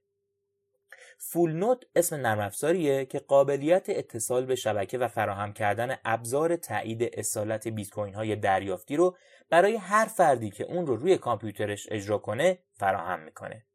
[1.18, 7.20] فول نود اسم نرم افزاریه که قابلیت اتصال به شبکه و فراهم کردن ابزار تایید
[7.20, 9.18] اصالت بیت کوین های دریافتی رو
[9.50, 13.66] برای هر فردی که اون رو روی کامپیوترش اجرا کنه فراهم می‌کنه.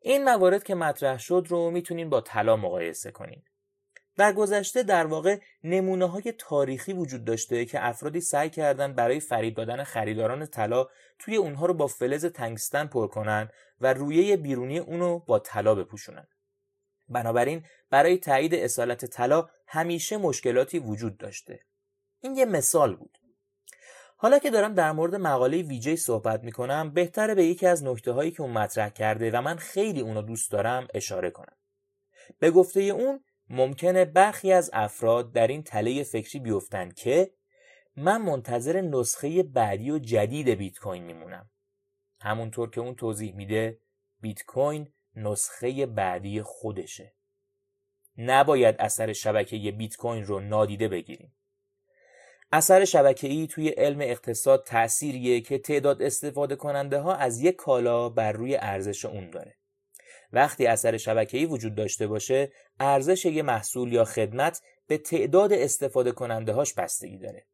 [0.00, 3.42] این موارد که مطرح شد رو می‌تونین با طلا مقایسه کنین.
[4.16, 9.54] در گذشته در واقع نمونه های تاریخی وجود داشته که افرادی سعی کردن برای فرید
[9.54, 10.86] دادن خریداران طلا
[11.18, 13.48] توی اونها رو با فلز تنگستن پر کنن
[13.80, 16.26] و رویه بیرونی اونو با طلا بپوشونن.
[17.08, 21.60] بنابراین برای تایید اصالت طلا همیشه مشکلاتی وجود داشته.
[22.20, 23.18] این یه مثال بود.
[24.16, 28.30] حالا که دارم در مورد مقاله ویجی صحبت می‌کنم بهتره به یکی از نکته هایی
[28.30, 31.56] که اون مطرح کرده و من خیلی اونو دوست دارم اشاره کنم.
[32.38, 33.24] به گفته اون
[33.54, 37.30] ممکنه برخی از افراد در این تله فکری بیفتن که
[37.96, 41.50] من منتظر نسخه بعدی و جدید بیت کوین میمونم.
[42.20, 43.78] همونطور که اون توضیح میده
[44.20, 47.12] بیت کوین نسخه بعدی خودشه.
[48.18, 51.34] نباید اثر شبکه بیت کوین رو نادیده بگیریم.
[52.52, 58.32] اثر شبکه‌ای توی علم اقتصاد تأثیریه که تعداد استفاده کننده ها از یک کالا بر
[58.32, 59.56] روی ارزش اون داره.
[60.32, 66.52] وقتی اثر شبکه‌ای وجود داشته باشه، ارزش یه محصول یا خدمت به تعداد استفاده کننده
[66.52, 67.44] هاش بستگی داره.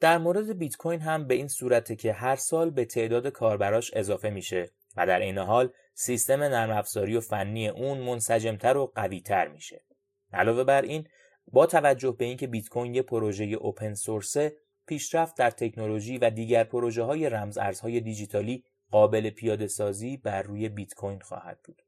[0.00, 4.30] در مورد بیت کوین هم به این صورته که هر سال به تعداد کاربراش اضافه
[4.30, 9.82] میشه و در این حال سیستم نرم افزاری و فنی اون منسجمتر و قویتر میشه.
[10.32, 11.06] علاوه بر این
[11.52, 14.56] با توجه به اینکه بیت کوین یه پروژه اوپن سورسه
[14.86, 20.68] پیشرفت در تکنولوژی و دیگر پروژه های رمز ارزهای دیجیتالی قابل پیاده سازی بر روی
[20.68, 21.82] بیت کوین خواهد بود.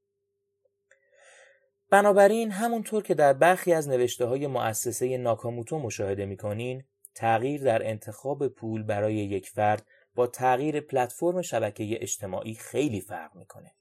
[1.90, 6.84] بنابراین همونطور که در برخی از نوشته های مؤسسه ناکاموتو مشاهده می‌کنین
[7.14, 13.74] تغییر در انتخاب پول برای یک فرد با تغییر پلتفرم شبکه اجتماعی خیلی فرق می‌کنه.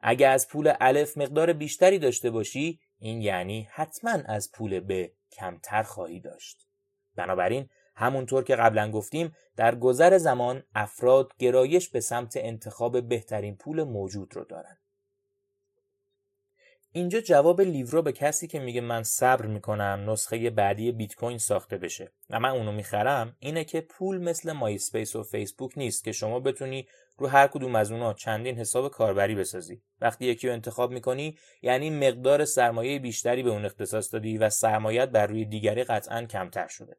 [0.00, 5.82] اگر از پول الف مقدار بیشتری داشته باشی این یعنی حتما از پول ب کمتر
[5.82, 6.66] خواهی داشت.
[7.16, 7.68] بنابراین
[7.98, 14.36] همونطور که قبلا گفتیم در گذر زمان افراد گرایش به سمت انتخاب بهترین پول موجود
[14.36, 14.78] رو دارن.
[16.92, 21.78] اینجا جواب لیورا به کسی که میگه من صبر می‌کنم نسخه بعدی بیت کوین ساخته
[21.78, 26.40] بشه و من اونو می‌خرم اینه که پول مثل MySpace و فیسبوک نیست که شما
[26.40, 26.88] بتونی
[27.18, 31.90] رو هر کدوم از اونها چندین حساب کاربری بسازی وقتی یکی رو انتخاب می‌کنی یعنی
[31.90, 36.96] مقدار سرمایه بیشتری به اون اختصاص دادی و سرمایت بر روی دیگری قطعا کمتر شده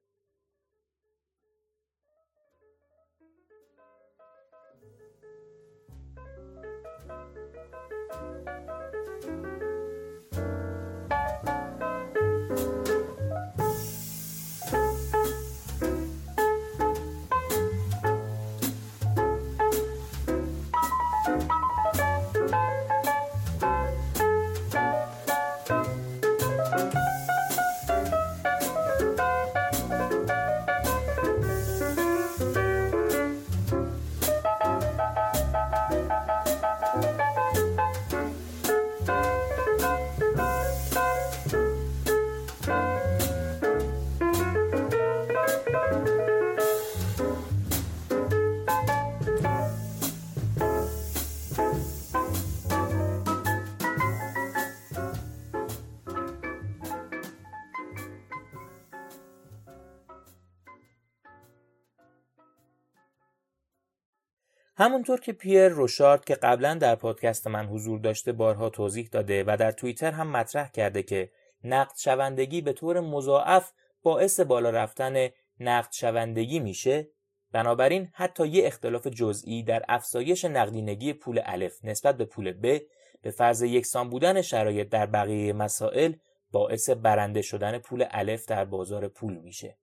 [64.81, 69.57] همونطور که پیر روشارد که قبلا در پادکست من حضور داشته بارها توضیح داده و
[69.59, 71.31] در توییتر هم مطرح کرده که
[71.63, 73.71] نقد شوندگی به طور مضاعف
[74.03, 77.07] باعث بالا رفتن نقد شوندگی میشه
[77.51, 82.81] بنابراین حتی یه اختلاف جزئی در افزایش نقدینگی پول الف نسبت به پول ب
[83.21, 86.13] به فرض یکسان بودن شرایط در بقیه مسائل
[86.51, 89.77] باعث برنده شدن پول الف در بازار پول میشه.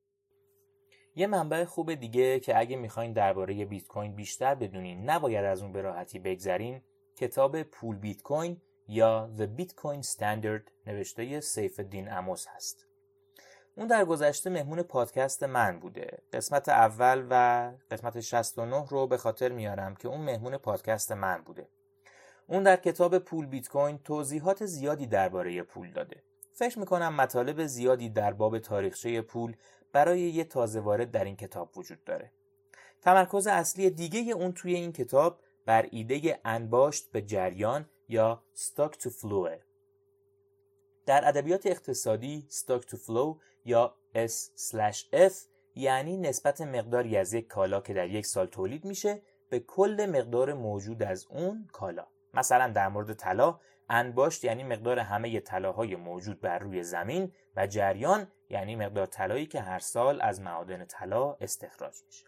[1.19, 5.73] یه منبع خوب دیگه که اگه می‌خواین درباره بیت کوین بیشتر بدونین نباید از اون
[5.73, 6.81] به راحتی بگذرین
[7.17, 12.87] کتاب پول بیت کوین یا The Bitcoin Standard نوشته سیف الدین اموس هست.
[13.77, 16.19] اون در گذشته مهمون پادکست من بوده.
[16.33, 21.69] قسمت اول و قسمت 69 رو به خاطر میارم که اون مهمون پادکست من بوده.
[22.47, 26.23] اون در کتاب پول بیت کوین توضیحات زیادی درباره پول داده.
[26.53, 29.57] فکر می‌کنم مطالب زیادی در باب تاریخچه پول
[29.97, 32.31] برای یه تازه وارد در این کتاب وجود داره.
[33.03, 39.09] تمرکز اصلی دیگه اون توی این کتاب بر ایده انباشت به جریان یا stock to
[39.09, 39.49] flow
[41.07, 45.35] در ادبیات اقتصادی stock to flow یا S/F
[45.75, 50.53] یعنی نسبت مقداری از یک کالا که در یک سال تولید میشه به کل مقدار
[50.53, 52.07] موجود از اون کالا.
[52.35, 58.27] مثلا در مورد طلا انباشت یعنی مقدار همه طلاهای موجود بر روی زمین و جریان
[58.51, 62.27] یعنی مقدار طلایی که هر سال از معادن طلا استخراج میشه.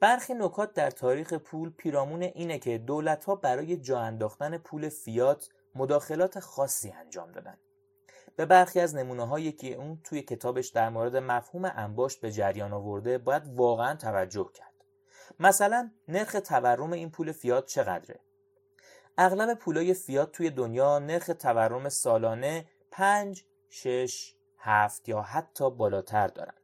[0.00, 5.48] برخی نکات در تاریخ پول پیرامون اینه که دولت ها برای جا انداختن پول فیات
[5.74, 7.56] مداخلات خاصی انجام دادن.
[8.36, 12.72] به برخی از نمونه هایی که اون توی کتابش در مورد مفهوم انباشت به جریان
[12.72, 14.70] آورده باید واقعا توجه کرد.
[15.40, 18.20] مثلا نرخ تورم این پول فیات چقدره؟
[19.18, 26.60] اغلب پولای فیات توی دنیا نرخ تورم سالانه 5 6 7 یا حتی بالاتر دارند.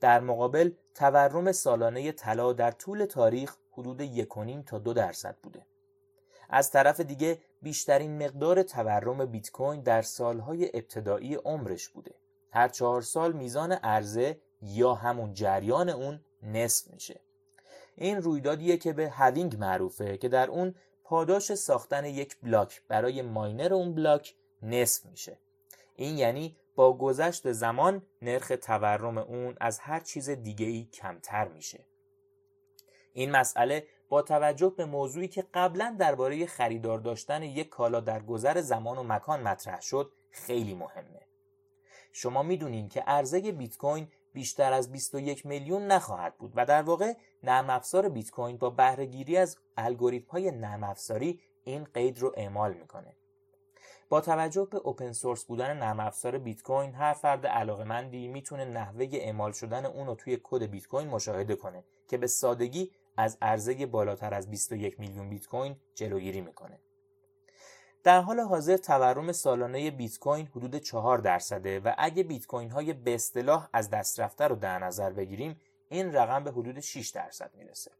[0.00, 5.66] در مقابل تورم سالانه طلا در طول تاریخ حدود 1.5 تا 2 درصد بوده.
[6.50, 12.14] از طرف دیگه بیشترین مقدار تورم بیت کوین در سالهای ابتدایی عمرش بوده.
[12.50, 17.20] هر چهار سال میزان عرضه یا همون جریان اون نصف میشه.
[17.96, 20.74] این رویدادیه که به هوینگ معروفه که در اون
[21.04, 25.38] پاداش ساختن یک بلاک برای ماینر اون بلاک نصف میشه.
[25.96, 31.84] این یعنی با گذشت زمان نرخ تورم اون از هر چیز دیگه ای کمتر میشه.
[33.12, 38.60] این مسئله با توجه به موضوعی که قبلا درباره خریدار داشتن یک کالا در گذر
[38.60, 41.20] زمان و مکان مطرح شد خیلی مهمه.
[42.12, 47.12] شما می‌دونین که عرضه بیت کوین بیشتر از 21 میلیون نخواهد بود و در واقع
[47.42, 52.74] نرم افزار بیت کوین با بهرهگیری از الگوریتم های نرم افزاری این قید رو اعمال
[52.74, 53.16] می‌کنه
[54.14, 59.08] با توجه به اوپن سورس بودن نرم افزار بیت کوین هر فرد علاقمندی می‌تونه نحوه
[59.12, 63.86] اعمال شدن اون رو توی کد بیت کوین مشاهده کنه که به سادگی از عرضه
[63.86, 66.78] بالاتر از 21 میلیون بیت کوین جلوگیری می‌کنه.
[68.02, 72.92] در حال حاضر تورم سالانه بیت کوین حدود 4 درصده و اگه بیت کوین های
[72.92, 77.50] به اصطلاح از دست رفته رو در نظر بگیریم این رقم به حدود 6 درصد
[77.54, 77.90] می‌رسه.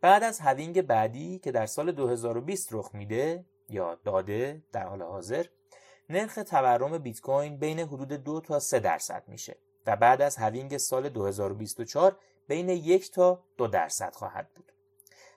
[0.00, 5.46] بعد از هوینگ بعدی که در سال 2020 رخ میده یا داده در حال حاضر
[6.10, 9.56] نرخ تورم بیت کوین بین حدود 2 تا 3 درصد میشه
[9.86, 14.72] و بعد از هوینگ سال 2024 بین 1 تا 2 درصد خواهد بود.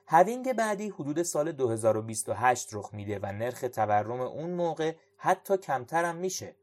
[0.06, 6.16] هوینگ بعدی حدود سال 2028 رخ میده و نرخ تورم اون موقع حتی کمتر هم
[6.16, 6.54] میشه.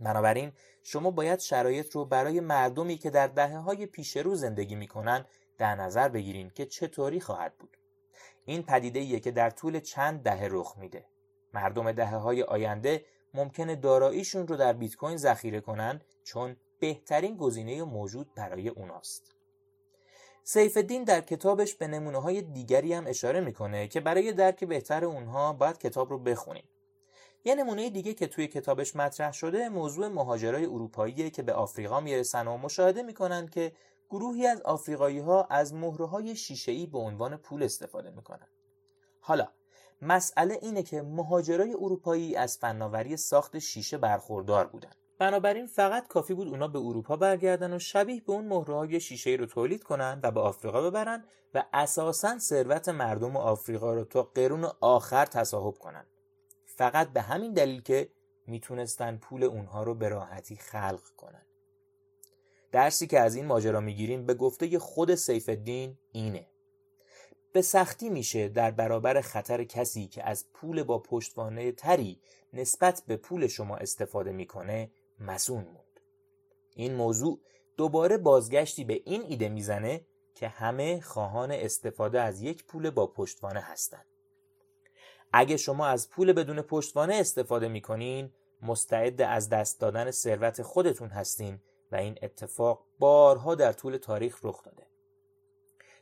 [0.00, 0.52] بنابراین
[0.82, 5.24] شما باید شرایط رو برای مردمی که در دهه های پیش رو زندگی می‌کنن
[5.58, 7.76] در نظر بگیرین که چطوری خواهد بود.
[8.50, 11.04] این پدیده که در طول چند دهه رخ میده.
[11.54, 17.82] مردم دهه های آینده ممکنه داراییشون رو در بیت کوین ذخیره کنن چون بهترین گزینه
[17.82, 19.34] موجود برای اوناست.
[20.44, 25.04] سیف الدین در کتابش به نمونه های دیگری هم اشاره می‌کنه که برای درک بهتر
[25.04, 26.68] اونها باید کتاب رو بخونیم.
[27.44, 32.48] یه نمونه دیگه که توی کتابش مطرح شده موضوع مهاجرای اروپاییه که به آفریقا می‌رسن
[32.48, 33.72] و مشاهده می‌کنن که
[34.10, 38.48] گروهی از آفریقایی ها از مهره های شیشه ای به عنوان پول استفاده می‌کنن.
[39.20, 39.48] حالا
[40.02, 44.90] مسئله اینه که مهاجرای اروپایی از فناوری ساخت شیشه برخوردار بودن.
[45.18, 49.30] بنابراین فقط کافی بود اونا به اروپا برگردن و شبیه به اون مهره های شیشه
[49.30, 54.64] رو تولید کنن و به آفریقا ببرن و اساسا ثروت مردم آفریقا رو تا قرون
[54.80, 56.06] آخر تصاحب کنن.
[56.66, 58.10] فقط به همین دلیل که
[58.46, 61.46] می‌تونستن پول اونها رو به راحتی خلق کنن.
[62.72, 66.46] درسی که از این ماجرا می‌گیریم به گفته خود سیف الدین اینه.
[67.52, 72.20] به سختی میشه در برابر خطر کسی که از پول با پشتوانه تری
[72.52, 74.90] نسبت به پول شما استفاده می‌کنه
[75.20, 76.00] مسون موند.
[76.74, 77.40] این موضوع
[77.76, 80.00] دوباره بازگشتی به این ایده می‌زنه
[80.34, 84.06] که همه خواهان استفاده از یک پول با پشتوانه هستند.
[85.32, 91.60] اگه شما از پول بدون پشتوانه استفاده می‌کنین مستعد از دست دادن ثروت خودتون هستین
[91.92, 94.86] و این اتفاق بارها در طول تاریخ رخ داده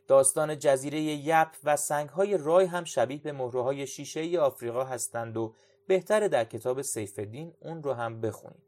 [0.09, 5.55] داستان جزیره یپ و سنگهای رای هم شبیه به مهره شیشه ای آفریقا هستند و
[5.87, 8.63] بهتره در کتاب سیف الدین اون رو هم بخونید.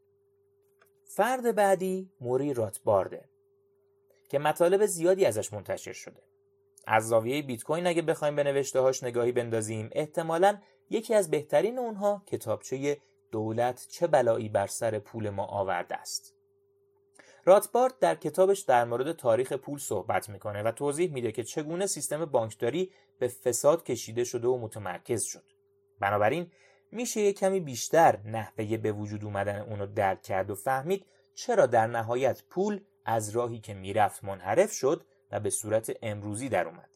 [1.05, 3.29] فرد بعدی موری راتبارده
[4.29, 6.21] که مطالب زیادی ازش منتشر شده.
[6.87, 10.57] از زاویه بیت کوین اگه بخوایم به نوشته هاش نگاهی بندازیم احتمالا
[10.89, 12.97] یکی از بهترین اونها کتابچه
[13.31, 16.35] دولت چه بلایی بر سر پول ما آورده است.
[17.45, 22.25] راتبارد در کتابش در مورد تاریخ پول صحبت می‌کنه و توضیح میده که چگونه سیستم
[22.25, 25.43] بانکداری به فساد کشیده شده و متمرکز شد.
[25.99, 26.51] بنابراین
[26.91, 31.87] میشه یه کمی بیشتر نحوه به وجود اومدن اونو درک کرد و فهمید چرا در
[31.87, 36.89] نهایت پول از راهی که می‌رفت منحرف شد و به صورت امروزی در اومد.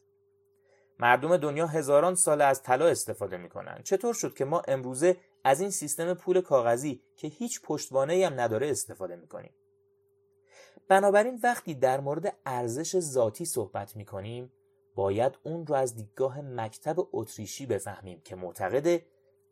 [0.98, 3.80] مردم دنیا هزاران سال از طلا استفاده می‌کنن.
[3.84, 8.70] چطور شد که ما امروزه از این سیستم پول کاغذی که هیچ پشتوانه هم نداره
[8.70, 9.50] استفاده می‌کنیم؟
[10.88, 14.52] بنابراین وقتی در مورد ارزش ذاتی صحبت می کنیم
[14.94, 19.02] باید اون رو از دیدگاه مکتب اتریشی بفهمیم که معتقد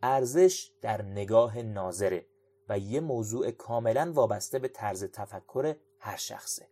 [0.03, 2.27] ارزش در نگاه ناظره
[2.69, 6.67] و یه موضوع کاملا وابسته به طرز تفکر هر شخصه.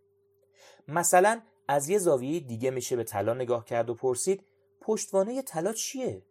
[0.88, 4.44] مثلا از یه زاویه دیگه میشه به طلا نگاه کرد و پرسید
[4.80, 6.22] پشتوانه طلا چیه؟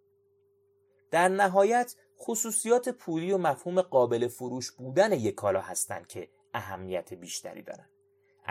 [1.12, 7.62] در نهایت خصوصیات پولی و مفهوم قابل فروش بودن یک کالا هستند که اهمیت بیشتری
[7.62, 7.86] دارن.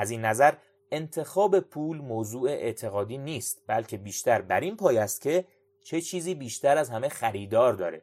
[0.01, 0.55] از این نظر
[0.91, 5.45] انتخاب پول موضوع اعتقادی نیست بلکه بیشتر بر این پای است که
[5.83, 8.03] چه چیزی بیشتر از همه خریدار داره.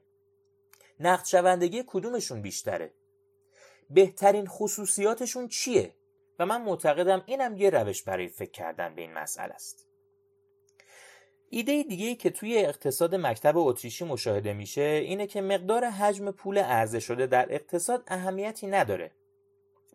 [0.99, 2.91] نقد شوندگی کدومشون بیشتره؟
[3.89, 5.93] بهترین خصوصیاتشون چیه؟
[6.39, 9.85] و من معتقدم اینم یه روش برای فکر کردن به این مسئله است.
[11.49, 16.99] ایده دیگه که توی اقتصاد مکتب اتریشی مشاهده میشه اینه که مقدار حجم پول عرضه
[16.99, 19.11] شده در اقتصاد اهمیتی نداره.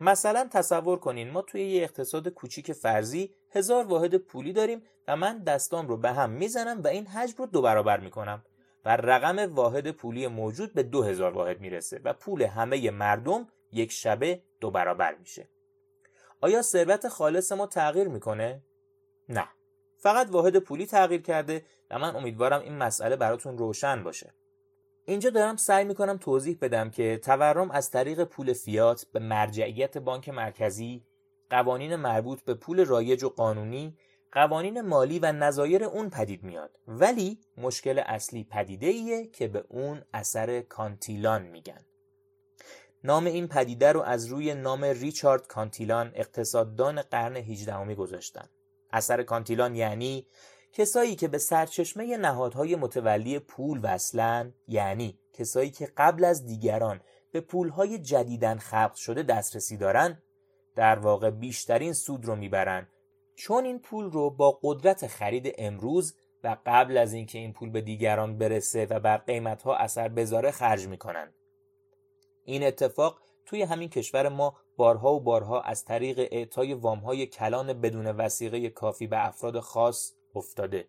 [0.03, 5.39] مثلا تصور کنین ما توی یه اقتصاد کوچیک فرضی هزار واحد پولی داریم و من
[5.39, 8.45] دستام رو به هم می‌زنم و این حجم رو دو برابر می‌کنم
[8.85, 13.93] و رقم واحد پولی موجود به دو هزار واحد می‌رسه و پول همه مردم یک
[13.93, 15.49] شبه دو برابر میشه.
[16.41, 18.63] آیا ثروت خالص ما تغییر می‌کنه؟
[19.29, 19.49] نه.
[19.99, 24.35] فقط واحد پولی تغییر کرده و من امیدوارم این مسئله براتون روشن باشه.
[25.05, 30.29] اینجا دارم سعی می‌کنم توضیح بدم که تورم از طریق پول فیات به مرجعیت بانک
[30.29, 31.03] مرکزی
[31.51, 33.97] قوانین مربوط به پول رایج و قانونی
[34.33, 36.79] قوانین مالی و نظایر اون پدید میاد.
[36.89, 41.85] ولی مشکل اصلی پدیده ایه که به اون اثر کانتیلان میگن.
[43.05, 48.49] نام این پدیده رو از روی نام ریچارد کانتیلان اقتصاددان قرن 18 گذاشتن.
[48.93, 50.27] اثر کانتیلان یعنی
[50.73, 57.01] کسایی که به سرچشمه نهادهای متولی پول وصلن یعنی کسایی که قبل از دیگران
[57.33, 60.23] به پولهای جدیدن خلق شده دسترسی دارن
[60.75, 62.89] در واقع بیشترین سود رو می‌برن.
[63.35, 66.15] چون این پول رو با قدرت خرید امروز
[66.45, 70.87] و قبل از اینکه این پول به دیگران برسه و بر قیمتها اثر بذاره خرج
[70.87, 71.33] می‌کنن.
[72.45, 78.07] این اتفاق توی همین کشور ما بارها و بارها از طریق اعطای وامهای کلان بدون
[78.07, 80.89] وسیقه کافی به افراد خاص افتاده.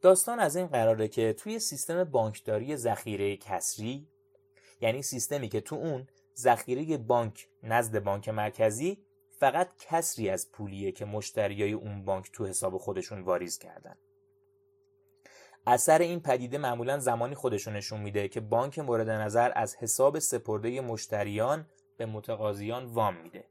[0.00, 4.08] داستان از این قراره که توی سیستم بانکداری ذخیره کسری
[4.80, 8.98] یعنی سیستمی که تو اون ذخیره بانک نزد بانک مرکزی
[9.38, 13.96] فقط کسری از پولیه که مشتریای اون بانک تو حساب خودشون واریز کردن.
[15.66, 20.80] اثر این پدیده معمولا زمانی خودشون نشون میده که بانک مورد نظر از حساب سپرده
[20.80, 21.66] مشتریان
[21.96, 23.44] به متقاضیان وام میده.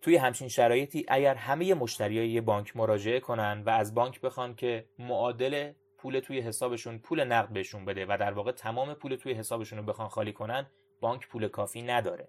[0.00, 4.84] توی همچین شرایطی اگر همه مشتریای یه بانک مراجعه کنن و از بانک بخوان که
[4.98, 9.78] معادل پول توی حسابشون پول نقد بهشون بده و در واقع تمام پول توی حسابشون
[9.78, 10.66] رو بخوان خالی کنن
[11.00, 12.28] بانک پول کافی نداره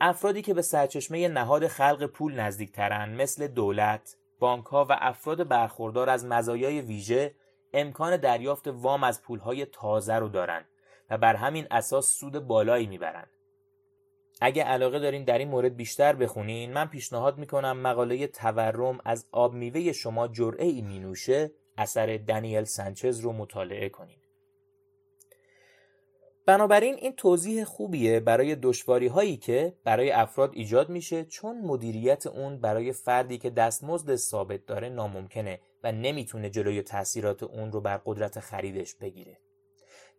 [0.00, 6.10] افرادی که به سرچشمه نهاد خلق پول نزدیکترن مثل دولت، بانک ها و افراد برخوردار
[6.10, 7.34] از مزایای ویژه
[7.72, 10.64] امکان دریافت وام از پولهای تازه رو دارن
[11.10, 13.26] و بر همین اساس سود بالایی می‌برن.
[14.44, 19.54] اگه علاقه دارین در این مورد بیشتر بخونین من پیشنهاد می‌کنم مقاله تورم از آب
[19.54, 21.16] میوه شما جرعه ای می
[21.78, 24.16] اثر دانیل سانچز رو مطالعه کنین.
[26.46, 32.60] بنابراین این توضیح خوبیه برای دشواری هایی که برای افراد ایجاد میشه چون مدیریت اون
[32.60, 38.40] برای فردی که دستمزد ثابت داره ناممکنه و نمی‌تونه جلوی تاثیرات اون رو بر قدرت
[38.40, 39.38] خریدش بگیره.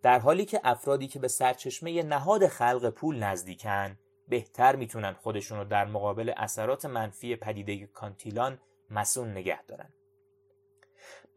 [0.02, 3.98] در حالی که افرادی که به سرچشمه نهاد خلق پول نزدیکن
[4.28, 8.60] بهتر می‌تونن خودشون رو در مقابل اثرات منفی پدیده کانتیلان
[8.90, 9.90] مسون نگه دارن.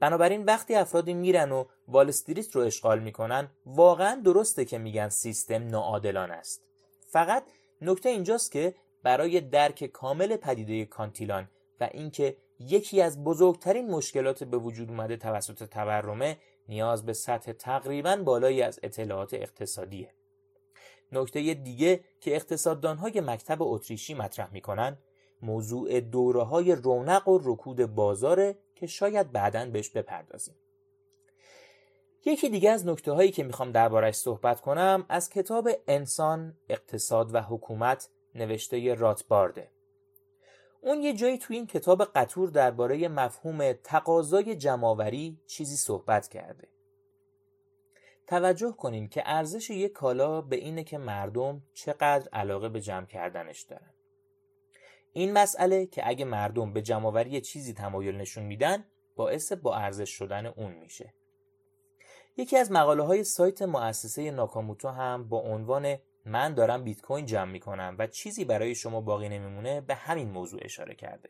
[0.00, 5.68] بنابراین وقتی افرادی میرن و وال استریت رو اشغال می‌کنن واقعا درسته که میگن سیستم
[5.68, 6.62] ناعادلان است
[7.08, 7.44] فقط
[7.80, 11.48] نکته اینجاست که برای درک کامل پدیده کانتیلان
[11.80, 16.36] و اینکه یکی از بزرگترین مشکلات به وجود اومده توسط تورمه
[16.68, 20.10] نیاز به سطح تقریبا بالایی از اطلاعات اقتصادیه
[21.12, 24.98] نکته دیگه که اقتصاددانهای مکتب اتریشی مطرح می‌کنن
[25.42, 30.54] موضوع دوره های رونق و رکود بازاره که شاید بعدا بهش بپردازیم.
[32.24, 37.40] یکی دیگه از نکته هایی که می‌خوام دربارش صحبت کنم از کتاب انسان، اقتصاد و
[37.40, 39.70] حکومت نوشته راتبارده.
[40.80, 46.68] اون یه جایی تو این کتاب قطور درباره مفهوم تقاضای جمعآوری چیزی صحبت کرده.
[48.26, 53.62] توجه کنین که ارزش یک کالا به اینه که مردم چقدر علاقه به جمع کردنش
[53.62, 53.90] دارن.
[55.12, 58.84] این مسئله که اگه مردم به جمعآوری چیزی تمایل نشون میدن
[59.16, 61.14] باعث با ارزش شدن اون میشه.
[62.36, 67.52] یکی از مقاله های سایت مؤسسه ناکاموتو هم با عنوان من دارم بیت کوین جمع
[67.52, 71.28] می‌کنم و چیزی برای شما باقی نمیمونه به همین موضوع اشاره کرده.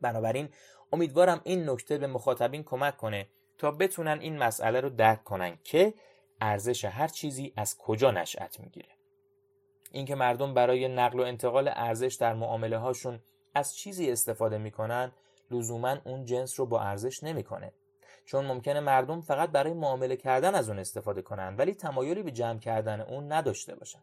[0.00, 0.48] بنابراین
[0.92, 3.28] امیدوارم این نکته به مخاطبین کمک کنه
[3.58, 5.94] تا بتونن این مسئله رو درک کنن که
[6.40, 8.88] ارزش هر چیزی از کجا نشأت می‌گیره.
[9.92, 13.20] اینکه مردم برای نقل و انتقال ارزش در معامله هاشون
[13.54, 15.12] از چیزی استفاده می‌کنن
[15.50, 17.72] لزوما اون جنس رو با ارزش نمی‌کنه.
[18.24, 22.58] چون ممکنه مردم فقط برای معامله کردن از اون استفاده کنن ولی تمایلی به جمع
[22.58, 24.02] کردن اون نداشته باشن.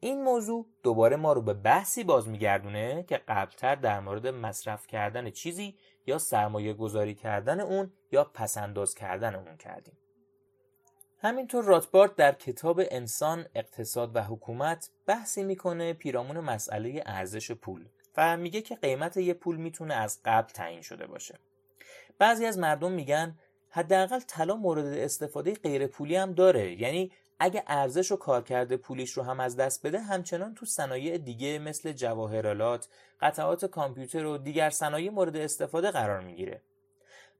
[0.00, 5.30] این موضوع دوباره ما رو به بحثی باز میگردونه که قبلتر در مورد مصرف کردن
[5.30, 9.96] چیزی یا سرمایه گذاری کردن اون یا پسنداز کردن اون کردیم.
[11.18, 17.86] همینطور راتبارد در کتاب انسان اقتصاد و حکومت بحثی می‌کنه پیرامون مسئله ارزش پول
[18.16, 21.38] و میگه که قیمت یه پول می‌تونه از قبل تعیین شده باشه.
[22.18, 23.38] بعضی از مردم میگن
[23.70, 26.80] حداقل طلا مورد استفاده غیر پولی هم داره.
[26.80, 31.58] یعنی اگه ارزش و کارکرد پولیش رو هم از دست بده همچنان تو صنایع دیگه
[31.58, 32.88] مثل جواهرالات،
[33.20, 36.60] قطعات کامپیوتر و دیگر صنایع مورد استفاده قرار می‌گیره.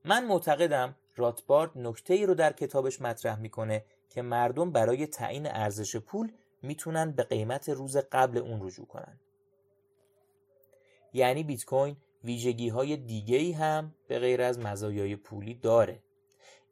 [0.04, 5.96] من معتقدم راتبارد نکته ای رو در کتابش مطرح می‌کنه که مردم برای تعیین ارزش
[5.96, 6.32] پول
[6.62, 9.20] می‌تونن به قیمت روز قبل اون رجوع کنن.
[11.12, 15.98] یعنی بیت کوین ویژگی های دیگه ای هم به غیر از مزایای پولی داره.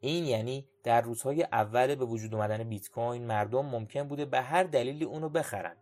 [0.01, 4.63] این یعنی در روزهای اول به وجود اومدن بیت کوین مردم ممکن بوده به هر
[4.63, 5.77] دلیلی اونو بخرن.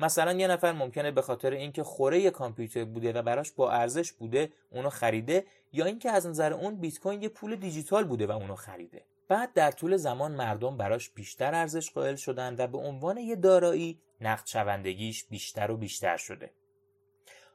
[0.00, 4.52] مثلا یه نفر ممکنه به خاطر اینکه خوره کامپیوتر بوده و براش با ارزش بوده
[4.70, 8.54] اونو خریده یا اینکه از نظر اون بیت کوین یه پول دیجیتال بوده و اونو
[8.54, 9.04] خریده.
[9.28, 13.98] بعد در طول زمان مردم براش بیشتر ارزش قائل شدن و به عنوان یه دارایی
[14.20, 16.50] نقد شوندگیش بیشتر و بیشتر شده.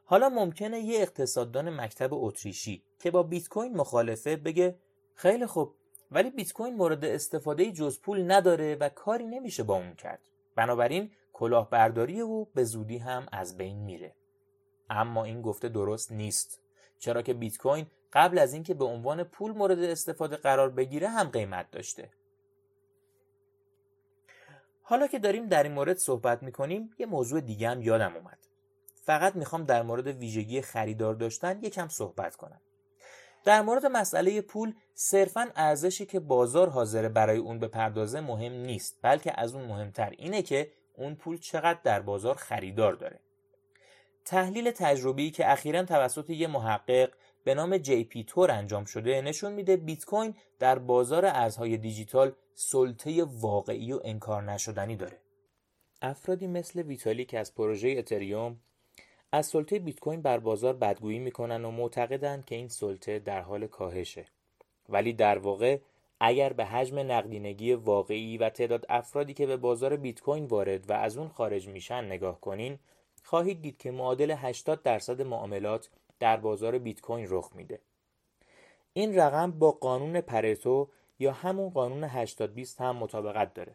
[0.04, 4.78] حالا ممکنه یه اقتصاددان مکتب اتریشی که با بیت کوین مخالفه بگه
[5.14, 5.74] خیلی خوب
[6.10, 10.20] ولی بیت کوین مورد استفاده جز پول نداره و کاری نمیشه با اون کرد.
[10.54, 14.14] بنابراین کلاهبرداری او به زودی هم از بین میره.
[14.90, 16.60] اما این گفته درست نیست.
[16.98, 21.28] چرا که بیت کوین قبل از اینکه به عنوان پول مورد استفاده قرار بگیره هم
[21.28, 22.10] قیمت داشته.
[24.82, 28.38] حالا که داریم در این مورد صحبت می‌کنیم یه موضوع دیگه هم یادم اومد.
[29.04, 32.60] فقط می‌خوام در مورد ویژگی خریدار داشتن یکم صحبت کنم.
[33.44, 38.98] در مورد مسئله پول صرفا ارزشی که بازار حاضر برای اون به پردازه مهم نیست
[39.02, 43.20] بلکه از اون مهمتر اینه که اون پول چقدر در بازار خریدار داره.
[44.24, 47.10] تحلیل تجربی که اخیرا توسط یه محقق
[47.44, 52.32] به نام جی پی تور انجام شده نشون میده بیت کوین در بازار ارزهای دیجیتال
[52.54, 55.20] سلطه واقعی و انکار نشدنی داره.
[56.02, 58.60] افرادی مثل ویتالی که از پروژه اتریوم
[59.32, 63.66] از سلطه بیت کوین بر بازار بدگویی می‌کنن و معتقدند که این سلطه در حال
[63.66, 64.26] کاهشه.
[64.88, 65.78] ولی در واقع
[66.20, 70.92] اگر به حجم نقدینگی واقعی و تعداد افرادی که به بازار بیت کوین وارد و
[70.92, 72.78] از اون خارج میشن نگاه کنین
[73.24, 77.80] خواهید دید که معادل 80 درصد معاملات در بازار بیت کوین رخ میده.
[78.92, 80.88] این رقم با قانون پرتو
[81.18, 83.74] یا همون قانون 80 20 هم مطابقت داره.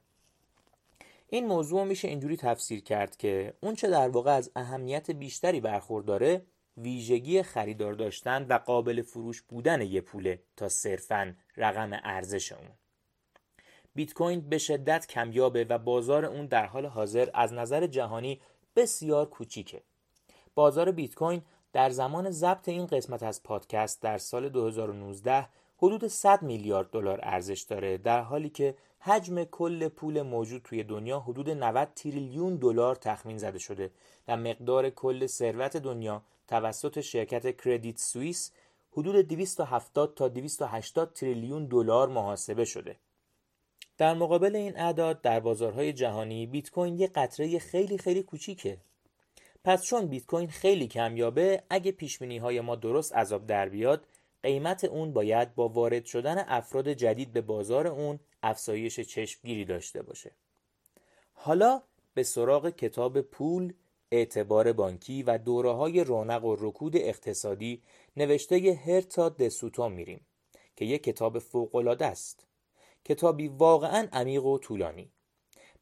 [1.29, 6.41] این موضوع میشه اینجوری تفسیر کرد که اون چه در واقع از اهمیت بیشتری برخورداره
[6.77, 12.69] ویژگی خریدار داشتن و قابل فروش بودن یه پوله تا صرفا رقم ارزش اون.
[13.95, 18.41] بیت کوین به شدت کمیابه و بازار اون در حال حاضر از نظر جهانی
[18.75, 19.81] بسیار کوچیکه.
[20.55, 21.41] بازار بیت کوین
[21.73, 25.47] در زمان ضبط این قسمت از پادکست در سال 2019
[25.77, 31.19] حدود 100 میلیارد دلار ارزش داره در حالی که حجم کل پول موجود توی دنیا
[31.19, 33.91] حدود 90 تریلیون دلار تخمین زده شده
[34.27, 38.51] و مقدار کل ثروت دنیا توسط شرکت کردیت سوئیس
[38.91, 42.95] حدود 270 تا 280 تریلیون دلار محاسبه شده.
[43.97, 48.77] در مقابل این اعداد در بازارهای جهانی بیت کوین یه قطره خیلی خیلی کوچیکه.
[49.63, 54.05] پس چون بیت کوین خیلی کمیابه اگه پیش های ما درست عذاب در بیاد
[54.43, 60.31] قیمت اون باید با وارد شدن افراد جدید به بازار اون افزایش چشمگیری داشته باشه.
[61.33, 61.81] حالا
[62.13, 63.73] به سراغ کتاب پول
[64.11, 67.81] اعتبار بانکی و دوره های رونق و رکود اقتصادی
[68.17, 70.25] نوشته هرتا دسوتا میریم
[70.75, 72.47] که یک کتاب فوقالعاده است
[73.05, 75.11] کتابی واقعا عمیق و طولانی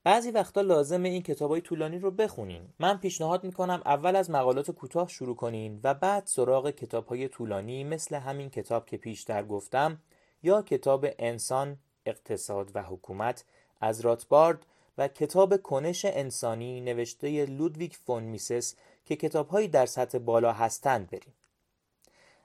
[0.04, 2.62] بعضی وقتا لازمه این کتابای طولانی رو بخونین.
[2.80, 8.16] من پیشنهاد می‌کنم اول از مقالات کوتاه شروع کنین و بعد سراغ کتابهای طولانی مثل
[8.16, 9.98] همین کتاب که پیشتر گفتم
[10.44, 13.46] یا کتاب انسان اقتصاد و حکومت
[13.82, 14.66] از راتبارد
[14.98, 18.76] و کتاب کنش انسانی نوشته لودویک فون میسس
[19.06, 21.34] که کتابهایی در سطح بالا هستند بریم.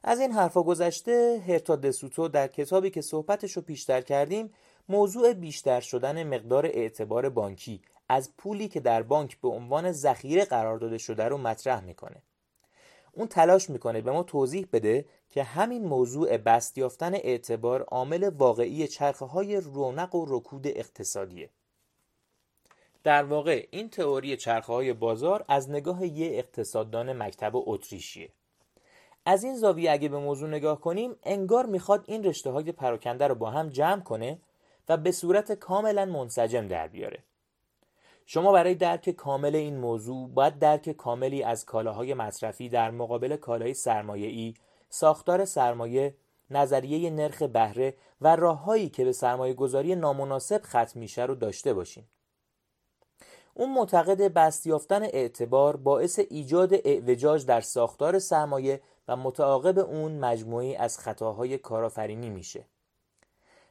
[0.05, 4.51] از این حرفا گذشته هرتا دسوتو در کتابی که صحبتش رو پیشتر کردیم
[4.89, 10.79] موضوع بیشتر شدن مقدار اعتبار بانکی از پولی که در بانک به عنوان ذخیره قرار
[10.79, 12.23] داده شده رو مطرح می‌کنه.
[13.13, 18.89] اون تلاش می‌کنه به ما توضیح بده که همین موضوع بست یافتن اعتبار عامل واقعی
[18.89, 21.51] چرخه های رونق و رکود اقتصادیه.
[23.05, 28.29] در واقع این تئوری چرخه های بازار از نگاه یه اقتصاددان مکتب اتریشیه.
[29.27, 33.35] از این زاویه اگه به موضوع نگاه کنیم انگار می‌خواد این رشته های پراکنده رو
[33.35, 34.39] با هم جمع کنه
[34.89, 37.23] و به صورت کاملا منسجم در بیاره
[38.27, 43.75] شما برای درک کامل این موضوع باید درک کاملی از کالاهای مصرفی در مقابل کالای
[43.75, 44.55] سرمایه‌ای،
[44.89, 46.15] ساختار سرمایه،
[46.51, 52.05] نظریه نرخ بهره و راههایی که به سرمایه گذاری نامناسب ختم میشه رو داشته باشین.
[53.55, 60.77] اون معتقد بست یافتن اعتبار باعث ایجاد اعوجاج در ساختار سرمایه و متعاقب اون مجموعی
[60.77, 62.65] از خطاهای کارآفرینی میشه.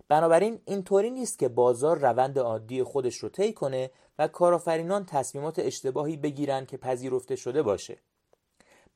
[0.07, 6.17] بنابراین اینطوری نیست که بازار روند عادی خودش رو طی کنه و کارآفرینان تصمیمات اشتباهی
[6.17, 7.97] بگیرن که پذیرفته شده باشه.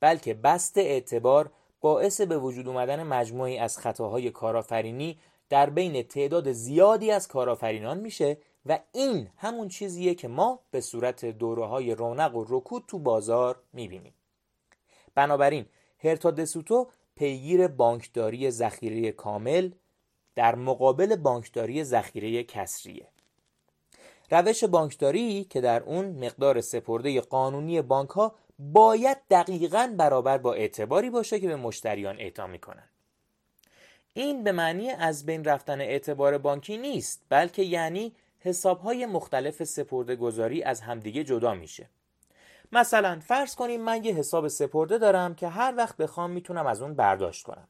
[0.00, 1.50] بلکه بست اعتبار
[1.80, 8.38] باعث به وجود اومدن مجموعی از خطاهای کارآفرینی در بین تعداد زیادی از کارآفرینان میشه
[8.66, 13.62] و این همون چیزیه که ما به صورت دوره های رونق و رکود تو بازار
[13.72, 14.14] می‌بینیم
[15.14, 15.66] بنابراین
[15.98, 19.70] هرتا دسوتو پیگیر بانکداری ذخیره کامل
[20.34, 23.06] در مقابل بانکداری ذخیره کسریه.
[24.30, 31.10] روش بانکداری که در اون مقدار سپرده قانونی بانک ها باید دقیقا برابر با اعتباری
[31.10, 32.88] باشه که به مشتریان اعطا می‌کنن.
[34.14, 40.62] این به معنی از بین رفتن اعتبار بانکی نیست بلکه یعنی حسابهای مختلف سپرده گذاری
[40.62, 41.88] از همدیگه جدا میشه.
[42.72, 46.94] مثلا فرض کنیم من یه حساب سپرده دارم که هر وقت بخوام می‌تونم از اون
[46.94, 47.68] برداشت کنم.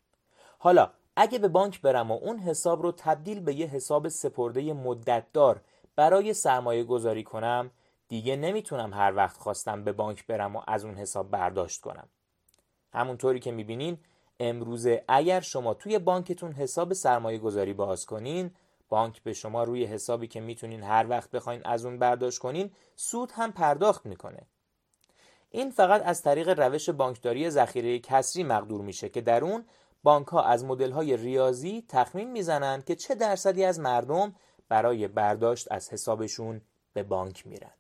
[0.59, 5.61] حالا اگه به بانک برم و اون حساب رو تبدیل به یه حساب سپرده مدتدار
[5.97, 7.71] برای سرمایه گذاری کنم
[8.09, 12.09] دیگه نمی‌تونم هر وقت خواستم به بانک برم و از اون حساب برداشت کنم.
[12.93, 13.99] همونطوری که می‌بینین
[14.41, 18.51] امروزه اگر شما توی بانکتون حساب سرمایه گذاری باز کنین
[18.89, 23.33] بانک به شما روی حسابی که می‌تونین هر وقت بخواین از اون برداشت کنین سود
[23.33, 24.47] هم پرداخت می‌کنه.
[25.51, 29.65] این فقط از طریق روش بانکداری ذخیره کسری مقدور میشه که در اون
[30.03, 34.35] بانک ها از مدل های ریاضی تخمین می‌زنن که چه درصدی از مردم
[34.69, 36.61] برای برداشت از حسابشون
[36.93, 37.73] به بانک میرن.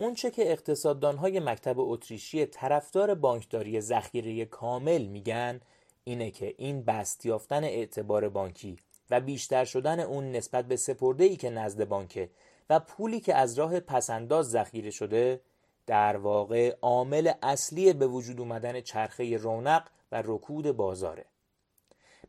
[0.00, 5.60] اونچه که اقتصاددان های مکتب اتریشی طرفدار بانکداری ذخیره کامل میگن
[6.04, 8.76] اینه که این بست یافتن اعتبار بانکی
[9.10, 12.30] و بیشتر شدن اون نسبت به سپرده ای که نزد بانکه
[12.70, 15.40] و پولی که از راه پسنداز ذخیره شده
[15.86, 21.24] در واقع عامل اصلی به وجود اومدن چرخه رونق و رکود بازاره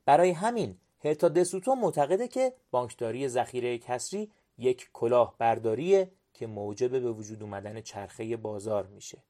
[0.08, 7.12] برای همین هرتا دسوتو معتقده که بانکداری ذخیره کسری یک کلاه برداریه که موجب به
[7.12, 9.24] وجود اومدن چرخه بازار میشه.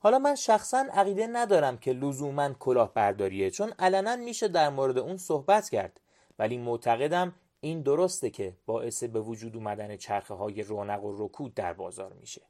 [0.00, 5.16] حالا من شخصا عقیده ندارم که لزوما کلاه برداریه چون علنا میشه در مورد اون
[5.16, 6.00] صحبت کرد.
[6.38, 11.72] ولی معتقدم این درسته که باعث به وجود اومدن چرخه های رونق و رکود در
[11.72, 12.42] بازار میشه.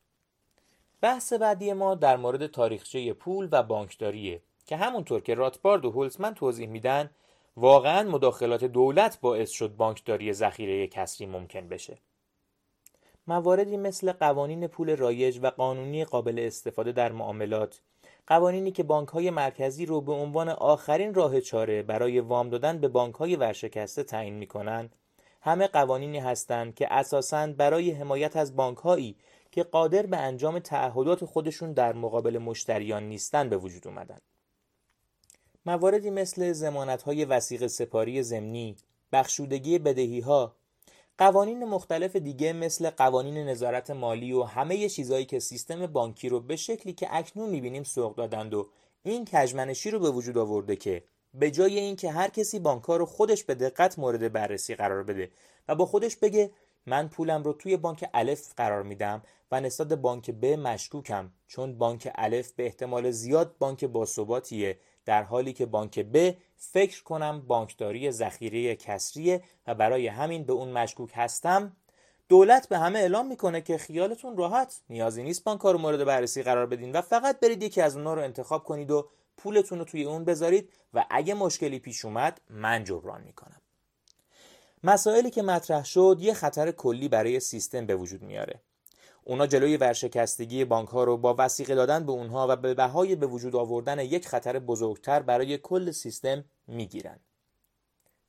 [1.01, 6.35] بحث بعدی ما در مورد تاریخچه پول و بانکداریه که همونطور که راتبارد و هولزمن
[6.35, 7.11] توضیح میدن
[7.57, 11.99] واقعا مداخلات دولت باعث شد بانکداری ذخیره کسری ممکن بشه
[13.27, 17.81] مواردی مثل قوانین پول رایج و قانونی قابل استفاده در معاملات
[18.27, 22.89] قوانینی که بانک های مرکزی رو به عنوان آخرین راه چاره برای وام دادن به
[22.89, 24.91] بانک های ورشکسته تعیین می‌کنن
[25.41, 29.17] همه قوانینی هستند که اساساً برای حمایت از بانک هایی
[29.53, 34.19] که قادر به انجام تعهدات خودشون در مقابل مشتریان نیستن به وجود اومدن.
[35.67, 38.77] مواردی مثل زمانت های وسیق سپاری زمینی،
[39.13, 40.57] بخشودگی بدهی ها،
[41.19, 46.57] قوانین مختلف دیگه مثل قوانین نظارت مالی و همه چیزهایی که سیستم بانکی رو به
[46.57, 48.69] شکلی که اکنون می‌بینیم سوق دادند و
[49.03, 51.05] این کجمنشی رو به وجود آورده که
[51.35, 55.31] به جای اینکه هر کسی بانکها رو خودش به دقت مورد بررسی قرار بده
[55.69, 56.51] و با خودش بگه
[56.87, 62.09] من پولم رو توی بانک الف قرار میدم و نسبت بانک ب مشکوکم چون بانک
[62.15, 64.79] الف به احتمال زیاد بانک باثباتیه
[65.09, 70.69] در حالی که بانک ب فکر کنم بانکداری ذخیره کسریه و برای همین به اون
[70.69, 71.77] مشکوک هستم
[72.29, 74.81] دولت به همه اعلام می‌کنه که خیالتون راحت.
[74.91, 78.23] نیازی نیست بانک رو مورد بررسی قرار بدین و فقط برید یکی از اونها رو
[78.23, 83.23] انتخاب کنید و پولتون رو توی اون بذارید و اگه مشکلی پیش اومد من جبران
[83.23, 83.61] می‌کنم.
[84.85, 88.61] مسائلی که مطرح شد یه خطر کلی برای سیستم به وجود میاره.
[89.29, 93.27] اونا جلوی ورشکستگی بانک ها رو با وسیقه دادن به اونها و به بهای به
[93.27, 97.21] وجود آوردن یک خطر بزرگتر برای کل سیستم می‌گیرن.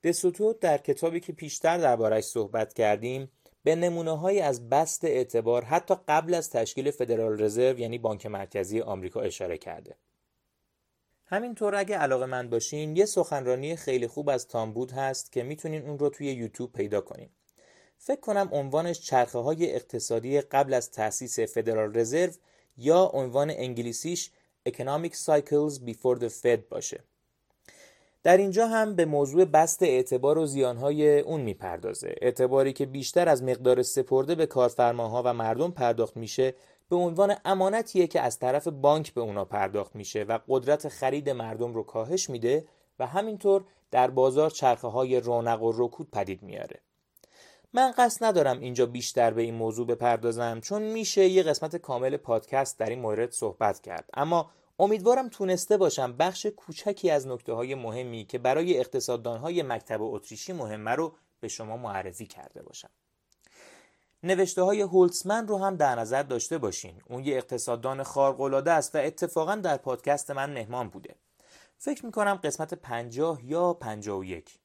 [0.03, 3.31] دسوتو در کتابی که پیشتر دربارش صحبت کردیم
[3.63, 8.81] به نمونه های از بست اعتبار حتی قبل از تشکیل فدرال رزرو یعنی بانک مرکزی
[8.81, 9.95] آمریکا اشاره کرده.
[11.25, 15.99] همینطور اگه علاقه من باشین یه سخنرانی خیلی خوب از تامبود هست که می‌تونین اون
[15.99, 17.29] رو توی یوتیوب پیدا کنین.
[18.01, 22.31] فکر کنم عنوانش چرخه های اقتصادی قبل از تأسیس فدرال رزرو
[22.77, 24.31] یا عنوان انگلیسیش
[24.69, 27.03] Economic Cycles Before the Fed باشه.
[28.23, 32.15] در اینجا هم به موضوع بست اعتبار و زیانهای اون می‌پردازه.
[32.21, 36.53] اعتباری که بیشتر از مقدار سپرده به کارفرماها و مردم پرداخت میشه
[36.89, 41.73] به عنوان امانتیه که از طرف بانک به اونا پرداخت میشه و قدرت خرید مردم
[41.73, 42.65] رو کاهش میده
[42.99, 46.79] و همینطور در بازار چرخه های رونق و رکود پدید میاره.
[47.73, 52.79] من قصد ندارم اینجا بیشتر به این موضوع بپردازم چون میشه یه قسمت کامل پادکست
[52.79, 54.09] در این مورد صحبت کرد.
[54.13, 60.01] اما امیدوارم تونسته باشم بخش کوچکی از نکته های مهمی که برای اقتصاددان های مکتب
[60.01, 62.89] اتریشی مهمه رو به شما معرفی کرده باشم.
[64.23, 67.01] نوشته های هولتسمن رو هم در نظر داشته باشین.
[67.09, 71.15] اون یه اقتصاددان خارق‌العاده است و اتفاقا در پادکست من مهمان بوده.
[71.77, 74.58] فکر می‌کنم قسمت 50 یا 51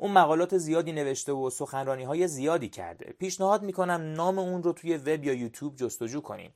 [0.00, 4.96] اون مقالات زیادی نوشته و سخنرانی های زیادی کرده پیشنهاد می‌کنم نام اون رو توی
[4.96, 6.50] وب یا یوتیوب جستجو کنین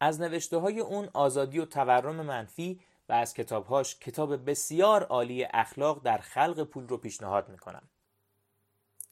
[0.00, 6.02] از نوشته های اون آزادی و تورم منفی و از کتابهاش کتاب بسیار عالی اخلاق
[6.04, 7.88] در خلق پول رو پیشنهاد می‌کنم.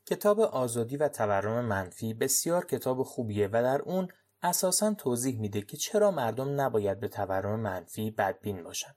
[0.06, 4.08] کتاب آزادی و تورم منفی بسیار کتاب خوبیه و در اون
[4.42, 8.94] اساسا توضیح میده که چرا مردم نباید به تورم منفی بدبین باشن.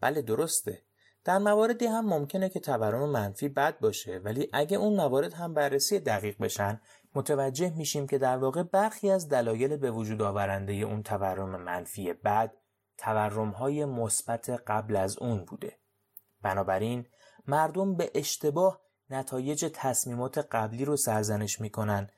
[0.00, 0.85] بله درسته.
[1.26, 6.00] در مواردی هم ممکنه که تورم منفی بد باشه ولی اگه اون موارد هم بررسی
[6.00, 6.80] دقیق بشن
[7.14, 12.52] متوجه میشیم که در واقع برخی از دلایل به وجود آورنده اون تورم منفی بد
[12.98, 15.78] تورم های مثبت قبل از اون بوده.
[16.42, 17.06] بنابراین
[17.46, 22.10] مردم به اشتباه نتایج تصمیمات قبلی رو سرزنش می‌کنن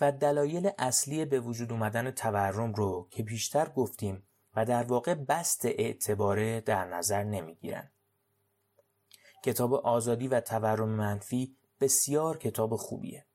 [0.00, 5.64] و دلایل اصلی به وجود اومدن تورم رو که بیشتر گفتیم و در واقع بست
[5.64, 7.90] اعتباره در نظر نمی‌گیرن.
[9.44, 13.26] کتاب آزادی و تورم منفی بسیار کتاب خوبیه.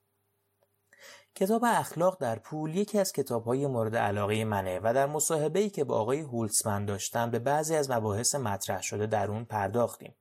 [1.35, 5.99] کتاب اخلاق در پول یکی از کتابهای مورد علاقه منه و در مصاحبه‌ای که با
[5.99, 10.15] آقای هولسمن داشتم به بعضی از مباحث مطرح شده در اون پرداختیم.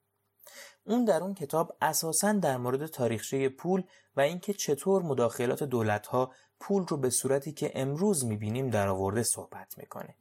[0.85, 3.83] اون در اون کتاب اساسا در مورد تاریخچه پول
[4.17, 9.79] و اینکه چطور مداخلات دولتها پول رو به صورتی که امروز می‌بینیم در آورده صحبت
[9.79, 10.15] می‌کنه.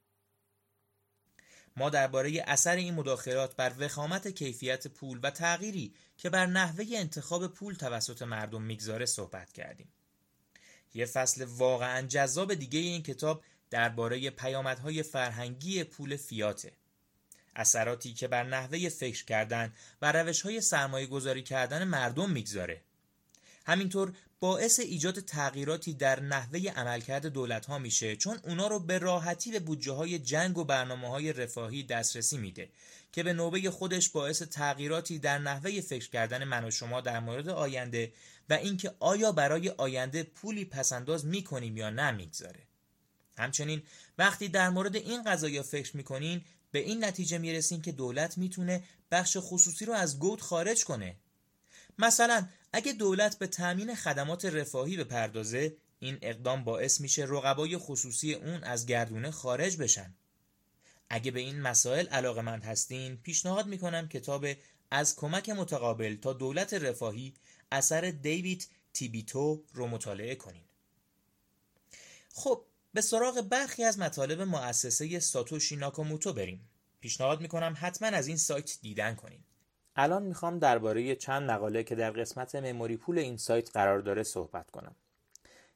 [1.77, 7.47] ما درباره اثر این مداخلات بر وخامت کیفیت پول و تغییری که بر نحوه انتخاب
[7.47, 9.87] پول توسط مردم می‌گذاره صحبت کردیم.
[10.93, 16.71] یه فصل واقعا جذاب دیگه این کتاب درباره پیامدهای فرهنگی پول فیاته.
[17.55, 22.81] اثراتی که بر نحوه فکر کردن و روش های سرمایه گذاری کردن مردم می‌گذاره.
[23.65, 29.51] همینطور باعث ایجاد تغییراتی در نحوه عملکرد دولت ها میشه چون اونا رو به راحتی
[29.51, 32.69] به بودجه های جنگ و برنامه های رفاهی دسترسی میده
[33.11, 37.49] که به نوبه خودش باعث تغییراتی در نحوه فکر کردن من و شما در مورد
[37.49, 38.13] آینده
[38.49, 42.59] و اینکه آیا برای آینده پولی پسنداز می‌کنیم یا نه می‌گذاره.
[43.37, 43.83] همچنین
[44.17, 49.37] وقتی در مورد این قضايا فکر می‌کنین به این نتیجه می‌رسین که دولت می‌تونه بخش
[49.39, 51.15] خصوصی رو از گود خارج کنه
[51.97, 58.63] مثلا اگه دولت به تأمین خدمات رفاهی بپردازه این اقدام باعث میشه رقبای خصوصی اون
[58.63, 60.15] از گردونه خارج بشن.
[61.09, 64.45] اگه به این مسائل علاقه مند هستین پیشنهاد می‌کنم کتاب
[64.91, 67.33] از کمک متقابل تا دولت رفاهی
[67.71, 70.63] اثر دیوید تیبیتو رو مطالعه کنین.
[72.33, 76.69] خب به سراغ برخی از مطالب مؤسسه ساتوشی ناکاموتو بریم.
[76.99, 79.39] پیشنهاد می‌کنم حتما از این سایت دیدن کنین.
[79.99, 84.71] الان می‌خوام درباره چند مقاله که در قسمت مموری پول این سایت قرار داره صحبت
[84.71, 84.95] کنم.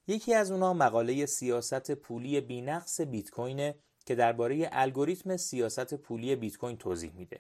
[0.08, 3.74] یکی از اونها مقاله سیاست پولی بینقص بیت کوین
[4.06, 7.40] که درباره الگوریتم سیاست پولی بیت کوین توضیح میده.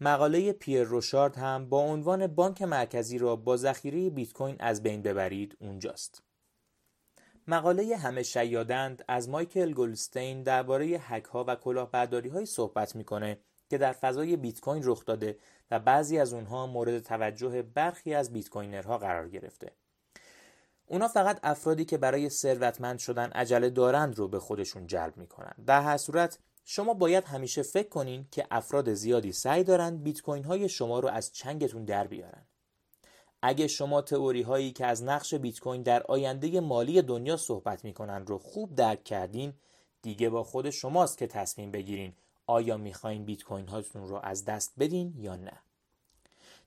[0.00, 5.02] مقاله پیر روشارد هم با عنوان بانک مرکزی را با ذخیره بیت کوین از بین
[5.02, 6.22] ببرید اونجاست.
[7.48, 13.38] مقاله همه شیادند از مایکل گلستین درباره هک ها و کلاهبرداری های صحبت می‌کنه
[13.70, 15.38] که در فضای بیت کوین رخ داده
[15.70, 19.72] و بعضی از اونها مورد توجه برخی از بیت کوینرها قرار گرفته.
[20.86, 25.54] اونا فقط افرادی که برای ثروتمند شدن عجله دارند رو به خودشون جلب می‌کنن.
[25.66, 30.44] در هر صورت شما باید همیشه فکر کنین که افراد زیادی سعی دارند بیت کوین
[30.44, 32.46] های شما رو از چنگتون در بیارن.
[33.42, 38.26] اگه شما تئوری هایی که از نقش بیت کوین در آینده مالی دنیا صحبت می‌کنن
[38.26, 39.52] رو خوب درک کردین
[40.02, 42.12] دیگه با خود شماست که تصمیم بگیرین
[42.50, 45.52] آیا می‌خواین بیت کوین هاتون رو از دست بدین یا نه؟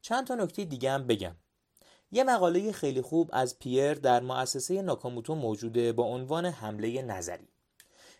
[0.01, 1.35] چند تا نکته دیگه هم بگم.
[2.11, 7.47] یه مقاله خیلی خوب از پیر در مؤسسه ناکاموتو موجوده با عنوان حمله نظری.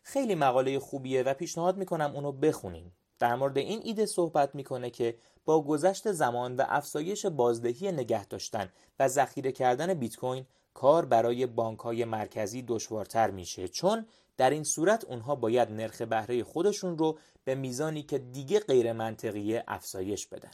[0.04, 2.92] خیلی مقاله خوبیه و پیشنهاد می‌کنم اونو بخونین.
[3.20, 8.70] در مورد این ایده صحبت می‌کنه که با گذشت زمان و افزایش بازدهی نگه داشتن
[9.00, 13.68] و ذخیره کردن بیت کوین کار برای بانک های مرکزی دشوارتر میشه.
[13.68, 14.06] چون
[14.38, 19.64] در این صورت اونها باید نرخ بهره خودشون رو به میزانی که دیگه غیر منطقیه
[19.68, 20.52] افزایش بدن.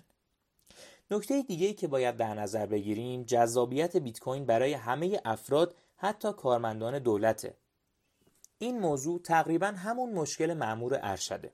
[1.12, 7.00] نکته دیگه که باید در نظر بگیریم جذابیت بیت کوین برای همه افراد حتی کارمندان
[7.00, 7.58] دولته.
[8.58, 11.54] این موضوع تقریبا همون مشکل معمور ارشده.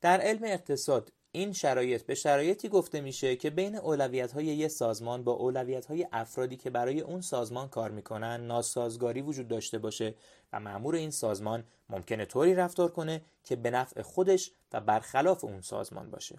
[0.00, 5.24] در علم اقتصاد این شرایط به شرایطی گفته میشه که بین اولویت های یک سازمان
[5.24, 10.14] با اولویت های افرادی که برای اون سازمان کار می‌کنن ناسازگاری وجود داشته باشه
[10.52, 15.60] و معمور این سازمان ممکنه طوری رفتار کنه که به نفع خودش و برخلاف اون
[15.60, 16.38] سازمان باشه.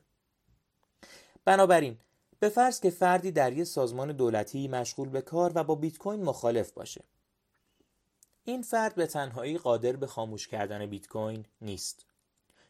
[1.46, 1.98] بنابراین
[2.40, 6.24] به فرض که فردی در یک سازمان دولتی مشغول به کار و با بیت کوین
[6.24, 7.04] مخالف باشه
[8.44, 12.06] این فرد به تنهایی قادر به خاموش کردن بیت کوین نیست.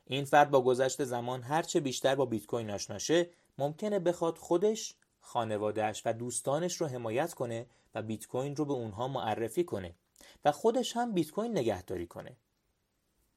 [0.10, 3.26] این فرد با گذشت زمان هرچه بیشتر با بیت کوین آشنا
[3.58, 9.08] ممکنه بخواد خودش خانوادهش و دوستانش رو حمایت کنه و بیت کوین رو به اونها
[9.08, 9.95] معرفی کنه
[10.45, 12.38] و خودش هم بیت کوین نگهداری کنه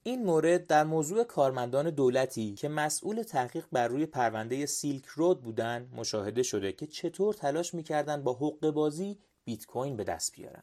[0.02, 5.90] این مورد در موضوع کارمندان دولتی که مسئول تحقیق بر روی پرونده سیلک رود بودن
[5.96, 10.62] مشاهده شده که چطور تلاش می‌کردن با حق بازی بیت کوین به دست بیارن.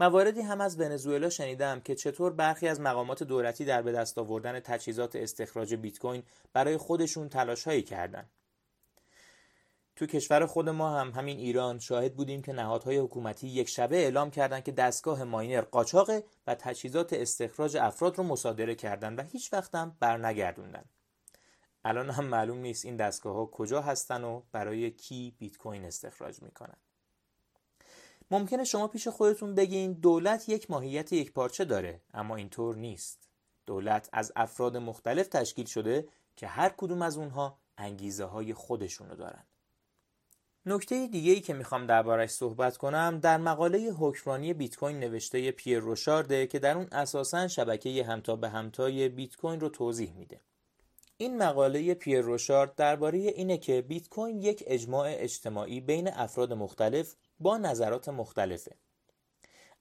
[0.00, 4.60] مواردی هم از ونزوئلا شنیدم که چطور برخی از مقامات دولتی در به دست آوردن
[4.60, 6.22] تجهیزات استخراج بیت کوین
[6.52, 8.28] برای خودشون تلاشهایی کردن.
[9.96, 14.30] تو کشور خود ما هم همین ایران شاهد بودیم که نهادهای حکومتی یک شبه اعلام
[14.30, 19.74] کردند که دستگاه ماینر قاچاقه و تجهیزات استخراج افراد رو مصادره کردن و هیچ وقت
[19.74, 20.84] هم برنگردوندن.
[21.84, 26.42] الان هم معلوم نیست این دستگاه ها کجا هستن و برای کی بیت کوین استخراج
[26.42, 26.76] می‌کنن.
[28.30, 33.28] ممکنه شما پیش خودتون بگین دولت یک ماهیت یک پارچه داره اما اینطور نیست.
[33.66, 39.44] دولت از افراد مختلف تشکیل شده که هر کدوم از اونها انگیزه های خودشونو دارن.
[40.66, 45.78] نکته دیگه ای که می‌خوام دربارش صحبت کنم در مقاله حکمرانی بیت کوین نوشته پیر
[45.78, 50.40] روشارده که در اون اساسا شبکه همتا به همتای بیت کوین رو توضیح میده.
[51.16, 57.14] این مقاله پیر روشارد درباره اینه که بیت کوین یک اجماع اجتماعی بین افراد مختلف
[57.40, 58.76] با نظرات مختلفه.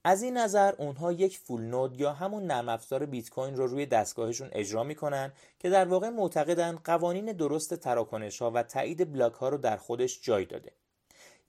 [0.03, 3.85] از این نظر اونها یک فول نود یا همون نرم افزار بیت کوین رو روی
[3.85, 9.49] دستگاهشون اجرا می‌کنن که در واقع معتقدن قوانین درست تراکنش ها و تایید بلاک ها
[9.49, 10.71] رو در خودش جای داده.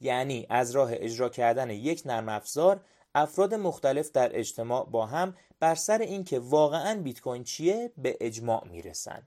[0.00, 2.80] یعنی از راه اجرا کردن یک نرم افزار
[3.14, 8.68] افراد مختلف در اجتماع با هم بر سر اینکه واقعا بیت کوین چیه به اجماع
[8.68, 9.22] می‌رسن.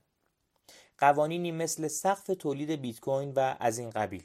[0.97, 4.23] قوانینی مثل سقف تولید بیت کوین و از این قبیل.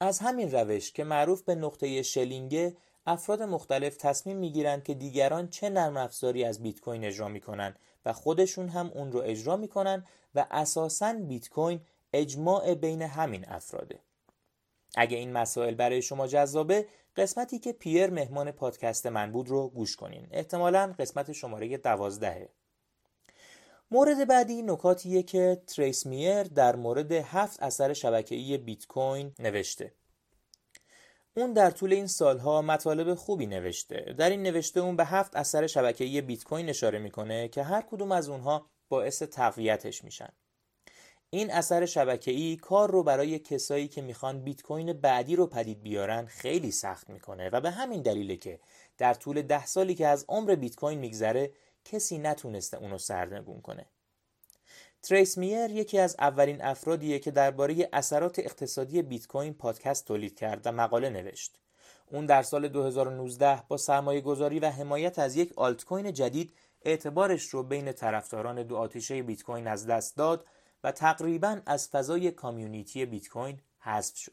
[0.00, 2.76] از همین روش که معروف به نقطه شلینگه
[3.06, 7.74] افراد مختلف تصمیم می‌گیرند که دیگران چه نرم افزاری از بیت کوین اجرا می‌کنن
[8.04, 11.80] و خودشون هم اون رو اجرا می‌کنن و اساساً بیت کوین
[12.12, 14.00] اجماع بین همین افراده.
[14.96, 16.86] اگه این مسائل برای شما جذابه
[17.16, 20.26] قسمتی که پیر مهمان پادکست من بود رو گوش کنین.
[20.30, 22.48] احتمالا قسمت شماره دوازدهه
[23.90, 29.94] مورد بعدی نکاتیه که تریس میر در مورد هفت اثر شبکه‌ای بیت کوین نوشته.
[31.36, 34.14] اون در طول این سالها مطالب خوبی نوشته.
[34.18, 38.12] در این نوشته اون به هفت اثر شبکه‌ای بیت کوین اشاره می‌کنه که هر کدوم
[38.12, 40.28] از اونها باعث تقویتش میشن.
[41.30, 46.26] این اثر شبکه‌ای کار رو برای کسایی که می‌خوان بیت کوین بعدی رو پدید بیارن
[46.26, 48.60] خیلی سخت می‌کنه و به همین دلیله که
[48.98, 51.52] در طول ده سالی که از عمر بیت کوین میگذره
[51.84, 53.86] کسی نتونسته اونو سرنگون کنه
[55.02, 60.66] تریس میر یکی از اولین افرادیه که درباره اثرات اقتصادی بیت کوین پادکست تولید کرد
[60.66, 61.58] و مقاله نوشت.
[62.10, 66.52] اون در سال 2019 با سرمایه گذاری و حمایت از یک آلت کوین جدید
[66.82, 70.46] اعتبارش رو بین طرفداران دو آتیشه بیت کوین از دست داد
[70.84, 74.32] و تقریبا از فضای کامیونیتی بیت کوین حذف شد.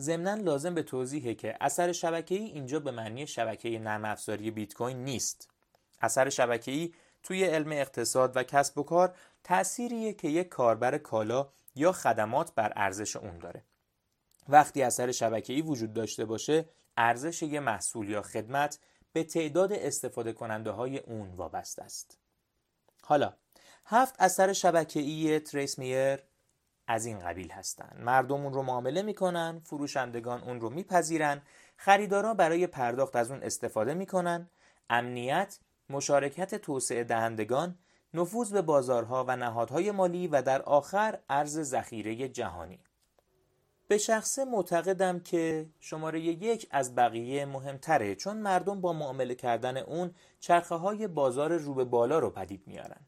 [0.00, 5.04] ضمنا لازم به توضیحه که اثر شبکه‌ای اینجا به معنی شبکه نرم افزاری بیت کوین
[5.04, 5.55] نیست.
[6.00, 11.92] اثر شبکه‌ای توی علم اقتصاد و کسب و کار تأثیریه که یک کاربر کالا یا
[11.92, 13.64] خدمات بر ارزش اون داره.
[14.48, 18.78] وقتی اثر شبکه‌ای وجود داشته باشه ارزش یه محصول یا خدمت
[19.12, 22.18] به تعداد استفاده کننده های اون وابسته است.
[23.02, 23.32] حالا
[23.84, 26.22] هفت اثر شبکه‌ای تریس میر
[26.86, 31.42] از این قبیل هستند مردم اون رو معامله می‌کنن فروشندگان اون رو میپذیرن
[31.76, 34.50] خریداران برای پرداخت از اون استفاده می‌کنن
[34.90, 35.58] امنیت
[35.90, 37.78] مشارکت توسعه دهندگان،
[38.14, 42.80] نفوذ به بازارها و نهادهای مالی و در آخر ارز ذخیره جهانی.
[43.88, 50.14] به شخصه معتقدم که شماره یک از بقیه مهمتره چون مردم با معامله کردن اون
[50.40, 53.00] چرخه های بازار رو به بالا رو پدید میارن.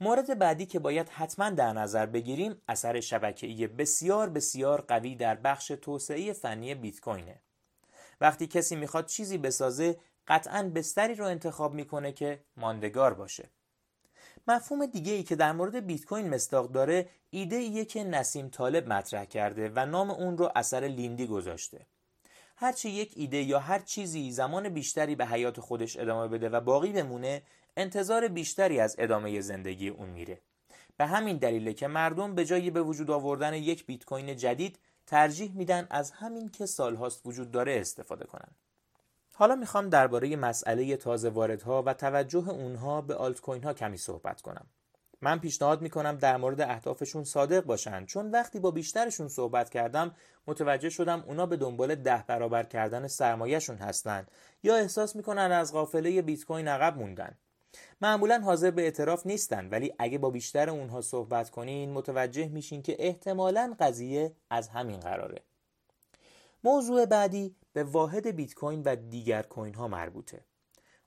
[0.00, 5.68] مورد بعدی که باید حتما در نظر بگیریم اثر شبکه‌ای بسیار بسیار قوی در بخش
[5.68, 7.40] توسعه فنی بیت کوینه.
[8.20, 9.96] وقتی کسی می‌خواد چیزی بسازه
[10.28, 13.50] قطعا بستری رو انتخاب می‌کنه که ماندگار باشه.
[14.48, 18.88] مفهوم دیگه ای که در مورد بیت کوین مستاق داره ایده ایه که نسیم طالب
[18.88, 21.86] مطرح کرده و نام اون رو اثر لیندی گذاشته.
[22.56, 26.92] هرچی یک ایده یا هر چیزی زمان بیشتری به حیات خودش ادامه بده و باقی
[26.92, 27.42] بمونه
[27.76, 30.40] انتظار بیشتری از ادامه زندگی اون میره.
[30.96, 35.52] به همین دلیله که مردم به جای به وجود آوردن یک بیت کوین جدید ترجیح
[35.54, 38.50] میدن از همین که سالهاست وجود داره استفاده کنن.
[39.36, 44.40] حالا می‌خوام درباره مسئله تازه واردها و توجه اونها به آلت کوین ها کمی صحبت
[44.40, 44.66] کنم.
[45.20, 50.14] من پیشنهاد می‌کنم در مورد اهدافشون صادق باشن چون وقتی با بیشترشون صحبت کردم
[50.46, 54.26] متوجه شدم اونا به دنبال ده برابر کردن سرمایهشون هستن
[54.62, 57.38] یا احساس می‌کنن از قافله بیت کوین عقب موندن.
[58.00, 62.96] معمولا حاضر به اعتراف نیستن ولی اگه با بیشتر اونها صحبت کنین متوجه میشین که
[62.98, 65.42] احتمالا قضیه از همین قراره.
[66.64, 70.44] موضوع بعدی به واحد بیت کوین و دیگر کوین ها مربوطه.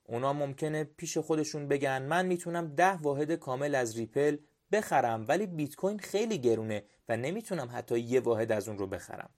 [0.04, 4.36] اونا ممکنه پیش خودشون بگن من می‌تونم ده واحد کامل از ریپل
[4.72, 9.30] بخرم ولی بیت کوین خیلی گرونه و نمی‌تونم حتی یه واحد از اون رو بخرم.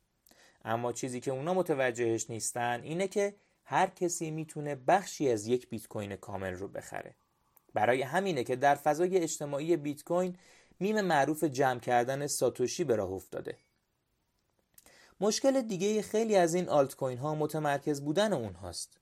[0.64, 3.34] اما چیزی که اونا متوجهش نیستن اینه که
[3.64, 7.14] هر کسی می‌تونه بخشی از یک بیت کوین کامل رو بخره.
[7.74, 10.36] برای همینه که در فضای اجتماعی بیت کوین
[10.80, 13.56] میم معروف جمع کردن ساتوشی به راه افتاده.
[15.20, 19.00] مشکل دیگه خیلی از این آلت کوین ها متمرکز بودن اونهاست.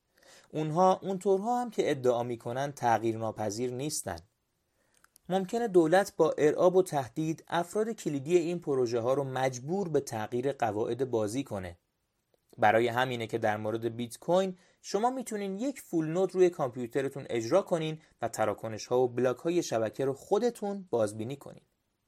[0.53, 4.19] اونها اونطورها هم که ادعا می‌کنن تغییر ناپذیر نیستن.
[5.29, 10.53] ممکنه دولت با ارعاب و تهدید افراد کلیدی این پروژه ها رو مجبور به تغییر
[10.53, 11.79] قواعد بازی کنه.
[12.59, 17.63] برای همینه که در مورد بیت کوین شما می‌تونین یک فول نود روی کامپیوترتون اجرا
[17.63, 21.63] کنین و تراکنش ها و بلاک های شبکه رو خودتون بازبینی کنین.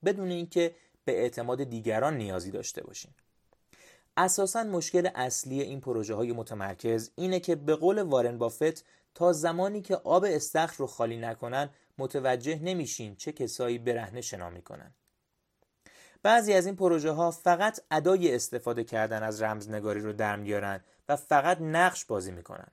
[0.04, 0.74] بدون اینکه
[1.04, 3.10] به اعتماد دیگران نیازی داشته باشین.
[4.22, 8.84] اساسا مشکل اصلی این پروژه های متمرکز اینه که به قول وارن بافت
[9.14, 14.94] تا زمانی که آب استخر رو خالی نکنن متوجه نمیشین چه کسایی برهنه شنا می‌کنن.
[16.22, 21.16] بعضی از این پروژه ها فقط ادای استفاده کردن از رمزنگاری رو در میارن و
[21.16, 22.68] فقط نقش بازی می‌کنن.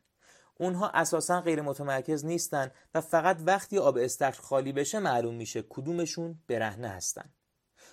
[0.55, 6.39] اونها اساسا غیر متمرکز نیستن و فقط وقتی آب استخر خالی بشه معلوم میشه کدومشون
[6.47, 7.29] برهنه هستن.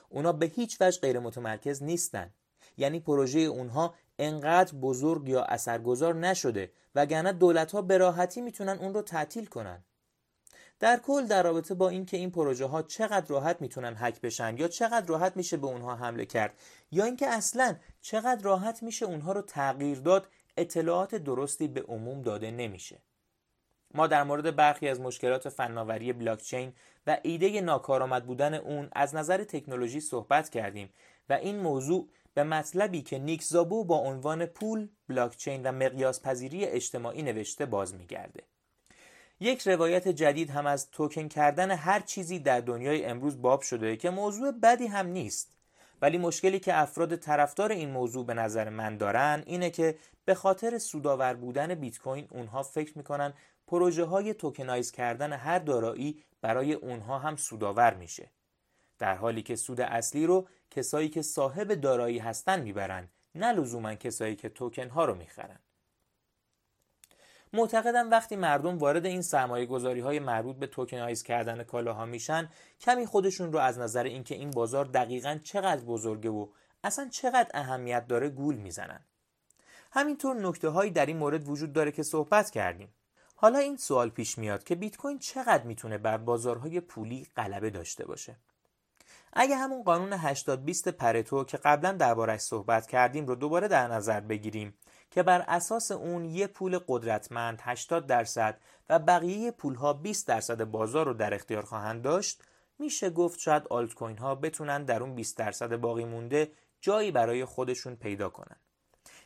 [0.08, 2.34] اونا به هیچ وجه غیر متمرکز نیستن.
[2.76, 8.94] یعنی پروژه اونها انقدر بزرگ یا اثرگذار نشده وگرنه دولت ها به راحتی می‌تونن اون
[8.94, 9.84] رو تعطیل کنن.
[10.80, 14.68] در کل در رابطه با اینکه این پروژه ها چقدر راحت می‌تونن هک بشن یا
[14.68, 16.58] چقدر راحت میشه به اونها حمله کرد
[16.90, 22.50] یا اینکه اصلا چقدر راحت میشه اونها رو تغییر داد اطلاعات درستی به عموم داده
[22.50, 23.02] نمیشه.
[23.94, 26.72] ما در مورد برخی از مشکلات فناوری بلاکچین
[27.06, 30.90] و ایده ناکارآمد بودن اون از نظر تکنولوژی صحبت کردیم
[31.28, 36.64] و این موضوع به مطلبی که نیک زابو با عنوان پول، بلاکچین و مقیاس پذیری
[36.64, 38.42] اجتماعی نوشته باز میگرده.
[39.40, 44.10] یک روایت جدید هم از توکن کردن هر چیزی در دنیای امروز باب شده که
[44.10, 45.54] موضوع بدی هم نیست
[46.02, 50.78] ولی مشکلی که افراد طرفدار این موضوع به نظر من دارن اینه که به خاطر
[50.78, 53.34] سودآور بودن بیت کوین اونها فکر می‌کنن
[53.66, 58.30] پروژه های tokenize کردن هر دارایی برای اونها هم سودآور میشه
[58.98, 64.36] در حالی که سود اصلی رو کسایی که صاحب دارایی هستن می‌برن نه لزوما کسایی
[64.36, 65.58] که توکن ها رو می‌خرن.
[67.52, 72.48] معتقدم وقتی مردم وارد این سرمایه گذاری های مربوط به tokenize کردن کالاها میشن
[72.80, 76.48] کمی خودشون رو از نظر اینکه این بازار دقیقا چقدر بزرگه و
[76.84, 79.00] اصلا چقدر اهمیت داره گول می‌زنن.
[79.92, 82.94] همینطور نکته هایی در این مورد وجود داره که صحبت کردیم.
[83.36, 88.06] حالا این سوال پیش میاد که بیت کوین چقدر می‌تونه بر بازارهای پولی غلبه داشته
[88.06, 88.36] باشه؟
[89.36, 94.20] اگه همون قانون 80 20 پرتو که قبلا دربارش صحبت کردیم رو دوباره در نظر
[94.20, 94.74] بگیریم
[95.10, 101.06] که بر اساس اون یه پول قدرتمند 80 درصد و بقیه پولها 20 درصد بازار
[101.06, 102.42] رو در اختیار خواهند داشت
[102.78, 107.44] میشه گفت شاید آلت کوین ها بتونن در اون 20 درصد باقی مونده جایی برای
[107.44, 108.56] خودشون پیدا کنن.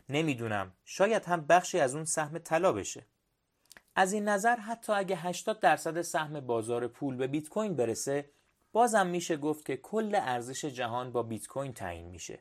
[0.09, 3.07] نمی‌دونم شاید هم بخشی از اون سهم طلا بشه.
[3.97, 8.31] از این نظر حتی اگه 80 درصد سهم بازار پول به بیت کوین برسه
[8.73, 12.39] بازم میشه گفت که کل ارزش جهان با بیت کوین تعیین میشه.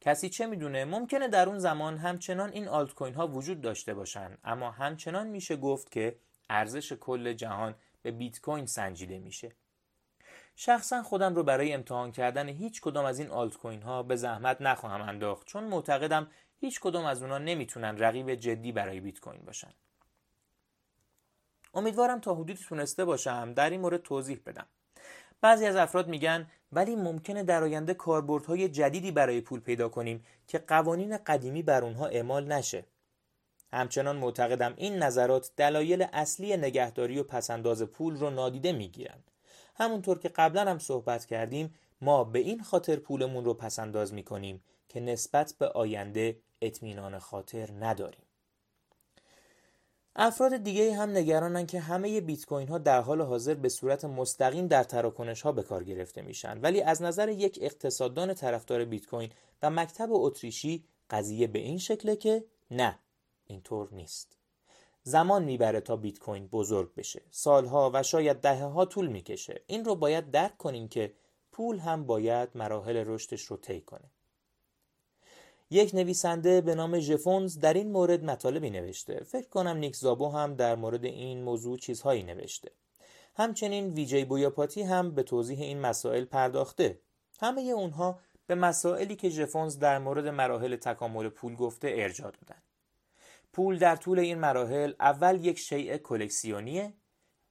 [0.00, 4.38] کسی چه می‌دونه؟ ممکنه در اون زمان همچنان این آلت کوین ها وجود داشته باشن
[4.44, 6.18] اما همچنان میشه گفت که
[6.50, 9.52] ارزش کل جهان به بیت کوین سنجیده میشه.
[10.56, 14.60] شخصا خودم رو برای امتحان کردن هیچ کدام از این آلت کوین ها به زحمت
[14.60, 19.72] نخواهم انداخت چون معتقدم هیچ کدام از اونا نمی‌تونن رقیب جدی برای بیت کوین باشن.
[21.74, 24.66] امیدوارم تا حدودی تونسته باشم در این مورد توضیح بدم.
[25.42, 30.58] بعضی از افراد میگن ولی ممکنه در آینده کاربردهای جدیدی برای پول پیدا کنیم که
[30.58, 32.84] قوانین قدیمی بر اونها اعمال نشه.
[33.72, 39.30] همچنان معتقدم این نظرات دلایل اصلی نگهداری و پسنداز پول رو نادیده می‌گیرند.
[39.74, 45.00] همونطور که قبلا هم صحبت کردیم ما به این خاطر پولمون رو پسنداز می‌کنیم که
[45.00, 48.24] نسبت به آینده اطمینان خاطر نداریم.
[50.16, 54.66] افراد دیگه هم نگرانن که همه بیت کوین ها در حال حاضر به صورت مستقیم
[54.66, 56.60] در تراکنش ها به کار گرفته میشن.
[56.60, 59.30] ولی از نظر یک اقتصاددان طرفدار بیت کوین
[59.62, 62.98] و مکتب اتریشی قضیه به این شکله که نه
[63.44, 64.36] اینطور نیست.
[65.02, 67.22] زمان می‌بره تا بیت کوین بزرگ بشه.
[67.30, 69.62] سالها و شاید دهه ها طول می‌کشه.
[69.66, 71.12] این رو باید درک کنیم که
[71.52, 74.10] پول هم باید مراحل رشدش رو طی کنه.
[75.72, 79.24] یک نویسنده به نام ژفونز در این مورد مطالبی نوشته.
[79.24, 82.70] فکر کنم نیک زابو هم در مورد این موضوع چیزهایی نوشته.
[83.36, 87.00] همچنین ویجی بویاپاتی هم به توضیح این مسائل پرداخته.
[87.40, 92.62] همه اونها به مسائلی که ژفونز در مورد مراحل تکامل پول گفته ارجاع دادن.
[93.52, 96.92] پول در طول این مراحل اول یک شیء کلکسیونیه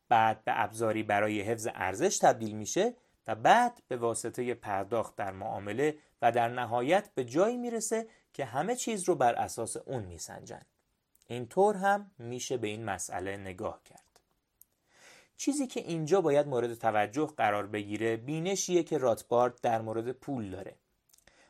[0.10, 2.94] بعد به ابزاری برای حفظ ارزش تبدیل میشه
[3.28, 8.76] و بعد به واسطه پرداخت در معامله و در نهایت به جایی می‌رسه که همه
[8.76, 10.62] چیز رو بر اساس اون میسنجن
[11.28, 14.20] اینطور هم میشه به این مسئله نگاه کرد.
[15.38, 20.76] چیزی که اینجا باید مورد توجه قرار بگیره بینشیه که راتبارد در مورد پول داره.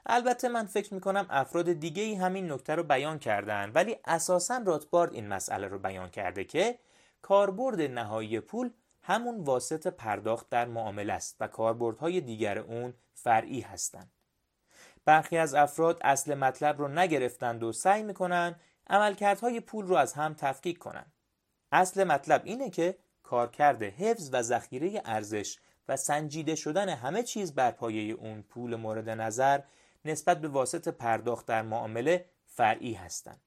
[0.06, 5.14] البته من فکر می‌کنم افراد دیگه ای همین نکته رو بیان کردن ولی اساسا راتبارد
[5.14, 6.80] این مسئله رو بیان کرده که
[7.22, 8.69] کاربرد نهایی پول
[9.02, 14.11] همون واسط پرداخت در معامله است و کاربردهای دیگر اون فرعی هستند.
[15.06, 18.56] برخی از افراد اصل مطلب رو نگرفتند و سعی می‌کنن
[18.88, 21.06] عملکردهای پول رو از هم تفکیک کنن.
[21.72, 25.57] اصل مطلب اینه که کارکرد حفظ و ذخیره ارزش
[25.88, 29.61] و سنجیده شدن همه چیز بر پایه اون پول مورد نظر
[30.06, 33.41] نسبت به واسط پرداخت در معامله فرعی هستند.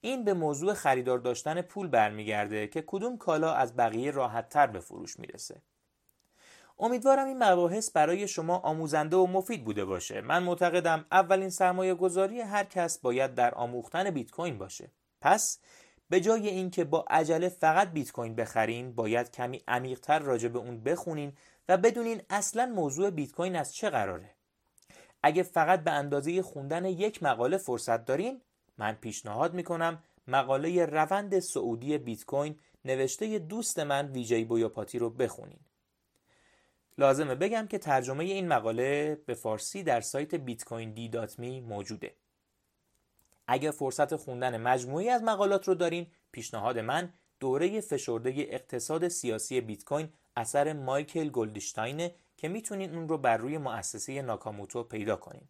[0.00, 4.80] این به موضوع خریدار داشتن پول برمیگرده که کدوم کالا از بقیه راحت تر به
[4.80, 5.62] فروش می‌رسه.
[6.78, 10.20] امیدوارم این مباحث برای شما آموزنده و مفید بوده باشه.
[10.20, 14.90] من معتقدم اولین سرمایه گذاری هر کس باید در آموختن بیت کوین باشه.
[15.20, 15.58] پس
[16.10, 20.80] به جای اینکه با عجله فقط بیت کوین بخرین باید کمی عمیقتر راجع به اون
[20.80, 21.32] بخونین
[21.68, 24.30] و بدونین اصلا موضوع بیت کوین از چه قراره
[25.22, 28.40] اگه فقط به اندازه خوندن یک مقاله فرصت دارین
[28.78, 35.60] من پیشنهاد می‌کنم مقاله روند سعودی بیت کوین نوشته دوست من ویجی بویاپاتی رو بخونین
[36.98, 37.34] لازمه.
[37.34, 40.34] بگم که ترجمه این مقاله به فارسی در سایت
[41.38, 42.14] می موجوده.
[43.46, 49.84] اگر فرصت خوندن مجموعی از مقالات رو دارین پیشنهاد من دوره فشرده اقتصاد سیاسی بیت
[49.84, 55.48] کوین اثر مایکل گلدشتاینه که می‌تونین اون رو بر روی مؤسسه ناکاموتو پیدا کنین.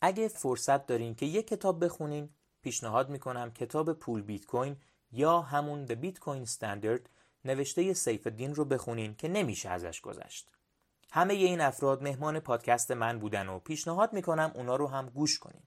[0.00, 2.28] اگه فرصت دارین که یک کتاب بخونین
[2.62, 4.76] پیشنهاد می‌کنم کتاب پول بیت کوین
[5.12, 7.00] یا همون The Bitcoin Standard
[7.44, 10.55] نوشته سیف الدین رو بخونین که نمیشه ازش گذشت.
[11.12, 15.62] همه این افراد مهمان پادکست من بودن و پیشنهاد می‌کنم اونا رو هم گوش کنین.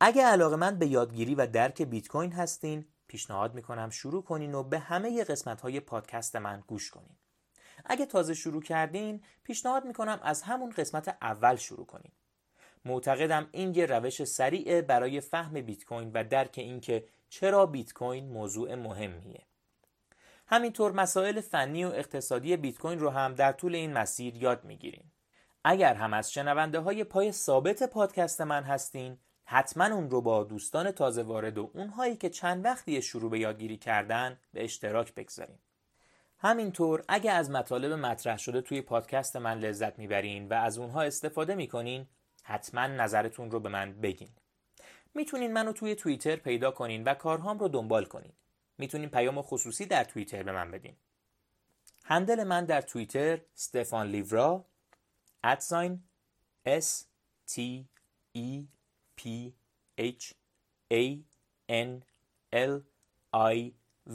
[0.00, 4.62] اگه علاقه من به یادگیری و درک بیت کوین هستین پیشنهاد می‌کنم شروع کنین و
[4.62, 7.16] به همه قسمت های پادکست من گوش کنین.
[7.84, 12.12] اگه تازه شروع کردین پیشنهاد می‌کنم از همون قسمت اول شروع کنین.
[12.84, 18.32] معتقدم این یه روش سریعه برای فهم بیت کوین و درک اینکه چرا بیت کوین
[18.32, 19.46] موضوع مهمیه.
[20.46, 25.12] همینطور مسائل فنی و اقتصادی بیت کوین رو هم در طول این مسیر یاد می‌گیریم.
[25.64, 30.90] اگر هم از شنونده های پای ثابت پادکست من هستین حتما اون رو با دوستان
[30.90, 35.58] تازه وارد و اونهایی که چند وقتی شروع به یادگیری کردن به اشتراک بگذاریم.
[36.38, 41.54] همینطور اگه از مطالب مطرح شده توی پادکست من لذت می‌برین و از اونها استفاده
[41.54, 42.06] می‌کنین
[42.42, 44.30] حتما نظرتون رو به من بگین.
[45.14, 48.32] می‌تونین منو توی توییتر پیدا کنین و کارهام رو دنبال کنین.
[48.78, 50.96] می‌تونین پیام خصوصی در توییتر به من بدین.
[52.04, 54.64] هندل من در توییتر استفان لیورا
[55.44, 56.02] ادساین
[56.66, 57.04] S
[57.50, 57.60] T
[58.36, 58.64] E
[59.20, 59.52] P
[60.00, 60.32] H
[60.92, 61.18] A
[61.70, 62.02] N
[62.52, 62.80] L
[63.34, 63.72] I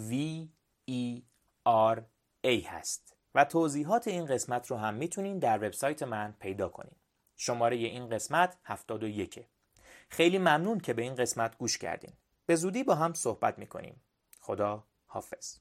[0.10, 0.14] V
[0.92, 1.22] E
[1.68, 2.02] R
[2.46, 6.96] A هست و توضیحات این قسمت رو هم می‌تونین در وبسایت من پیدا کنین.
[7.36, 9.46] شماره این قسمت 71
[10.10, 12.14] خیلی ممنون که به این قسمت گوش کردین.
[12.46, 14.02] به زودی با هم صحبت می‌کنیم.
[14.50, 15.58] خدا حافظ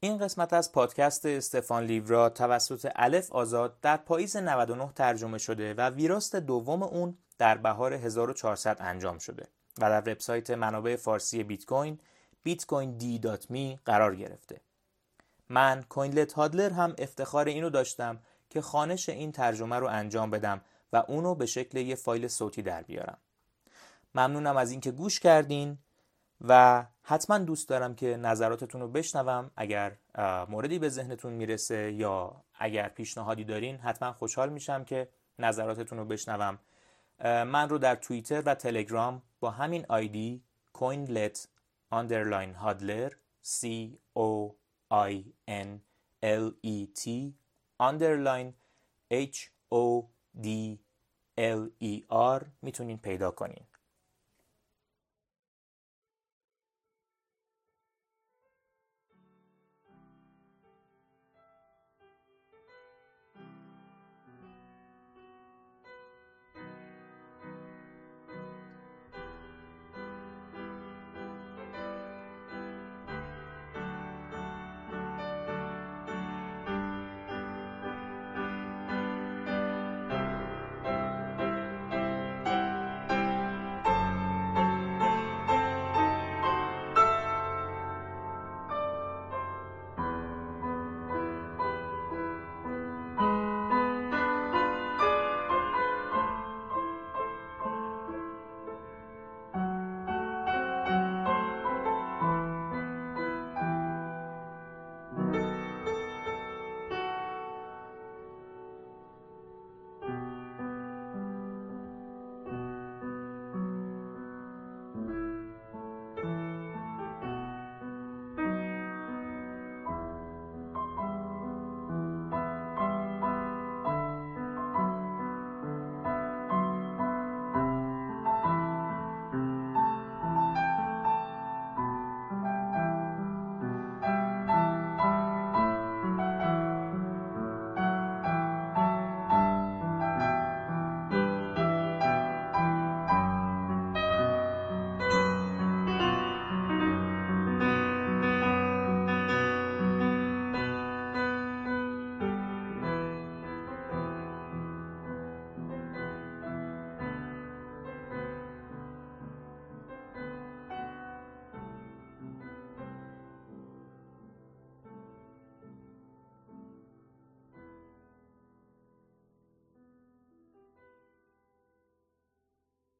[0.00, 5.90] این قسمت از پادکست استفان لیورا توسط الف آزاد در پاییز 99 ترجمه شده و
[5.90, 9.48] ویراست دوم اون در بهار 1400 انجام شده
[9.78, 11.98] و در وبسایت منابع فارسی بیت کوین
[12.48, 14.60] bitcoin.d.me قرار گرفته.
[15.48, 20.60] من کوینلت هادلر هم افتخار اینو داشتم که خانش این ترجمه رو انجام بدم
[20.92, 23.18] و اونو به شکل یه فایل صوتی در بیارم.
[24.14, 25.78] ممنونم از اینکه گوش کردین
[26.40, 29.96] و حتما دوست دارم که نظراتتون رو بشنوم اگر
[30.48, 35.08] موردی به ذهنتون می‌رسه یا اگر پیشنهادی دارین حتما خوشحال میشم که
[35.38, 36.58] نظراتتون رو بشنوم
[37.24, 40.42] من رو در توییتر و تلگرام با همین آیدی
[40.72, 41.48] کوینلت
[41.92, 43.12] underline هادلر
[43.44, 43.66] C
[44.16, 44.52] O
[44.92, 45.14] I
[45.48, 45.80] N
[46.22, 47.08] L E T
[47.80, 48.52] underline
[49.10, 49.38] H
[49.72, 50.04] O
[50.42, 50.48] D
[51.38, 52.02] L E
[52.38, 53.66] R می‌تونین پیدا کنین.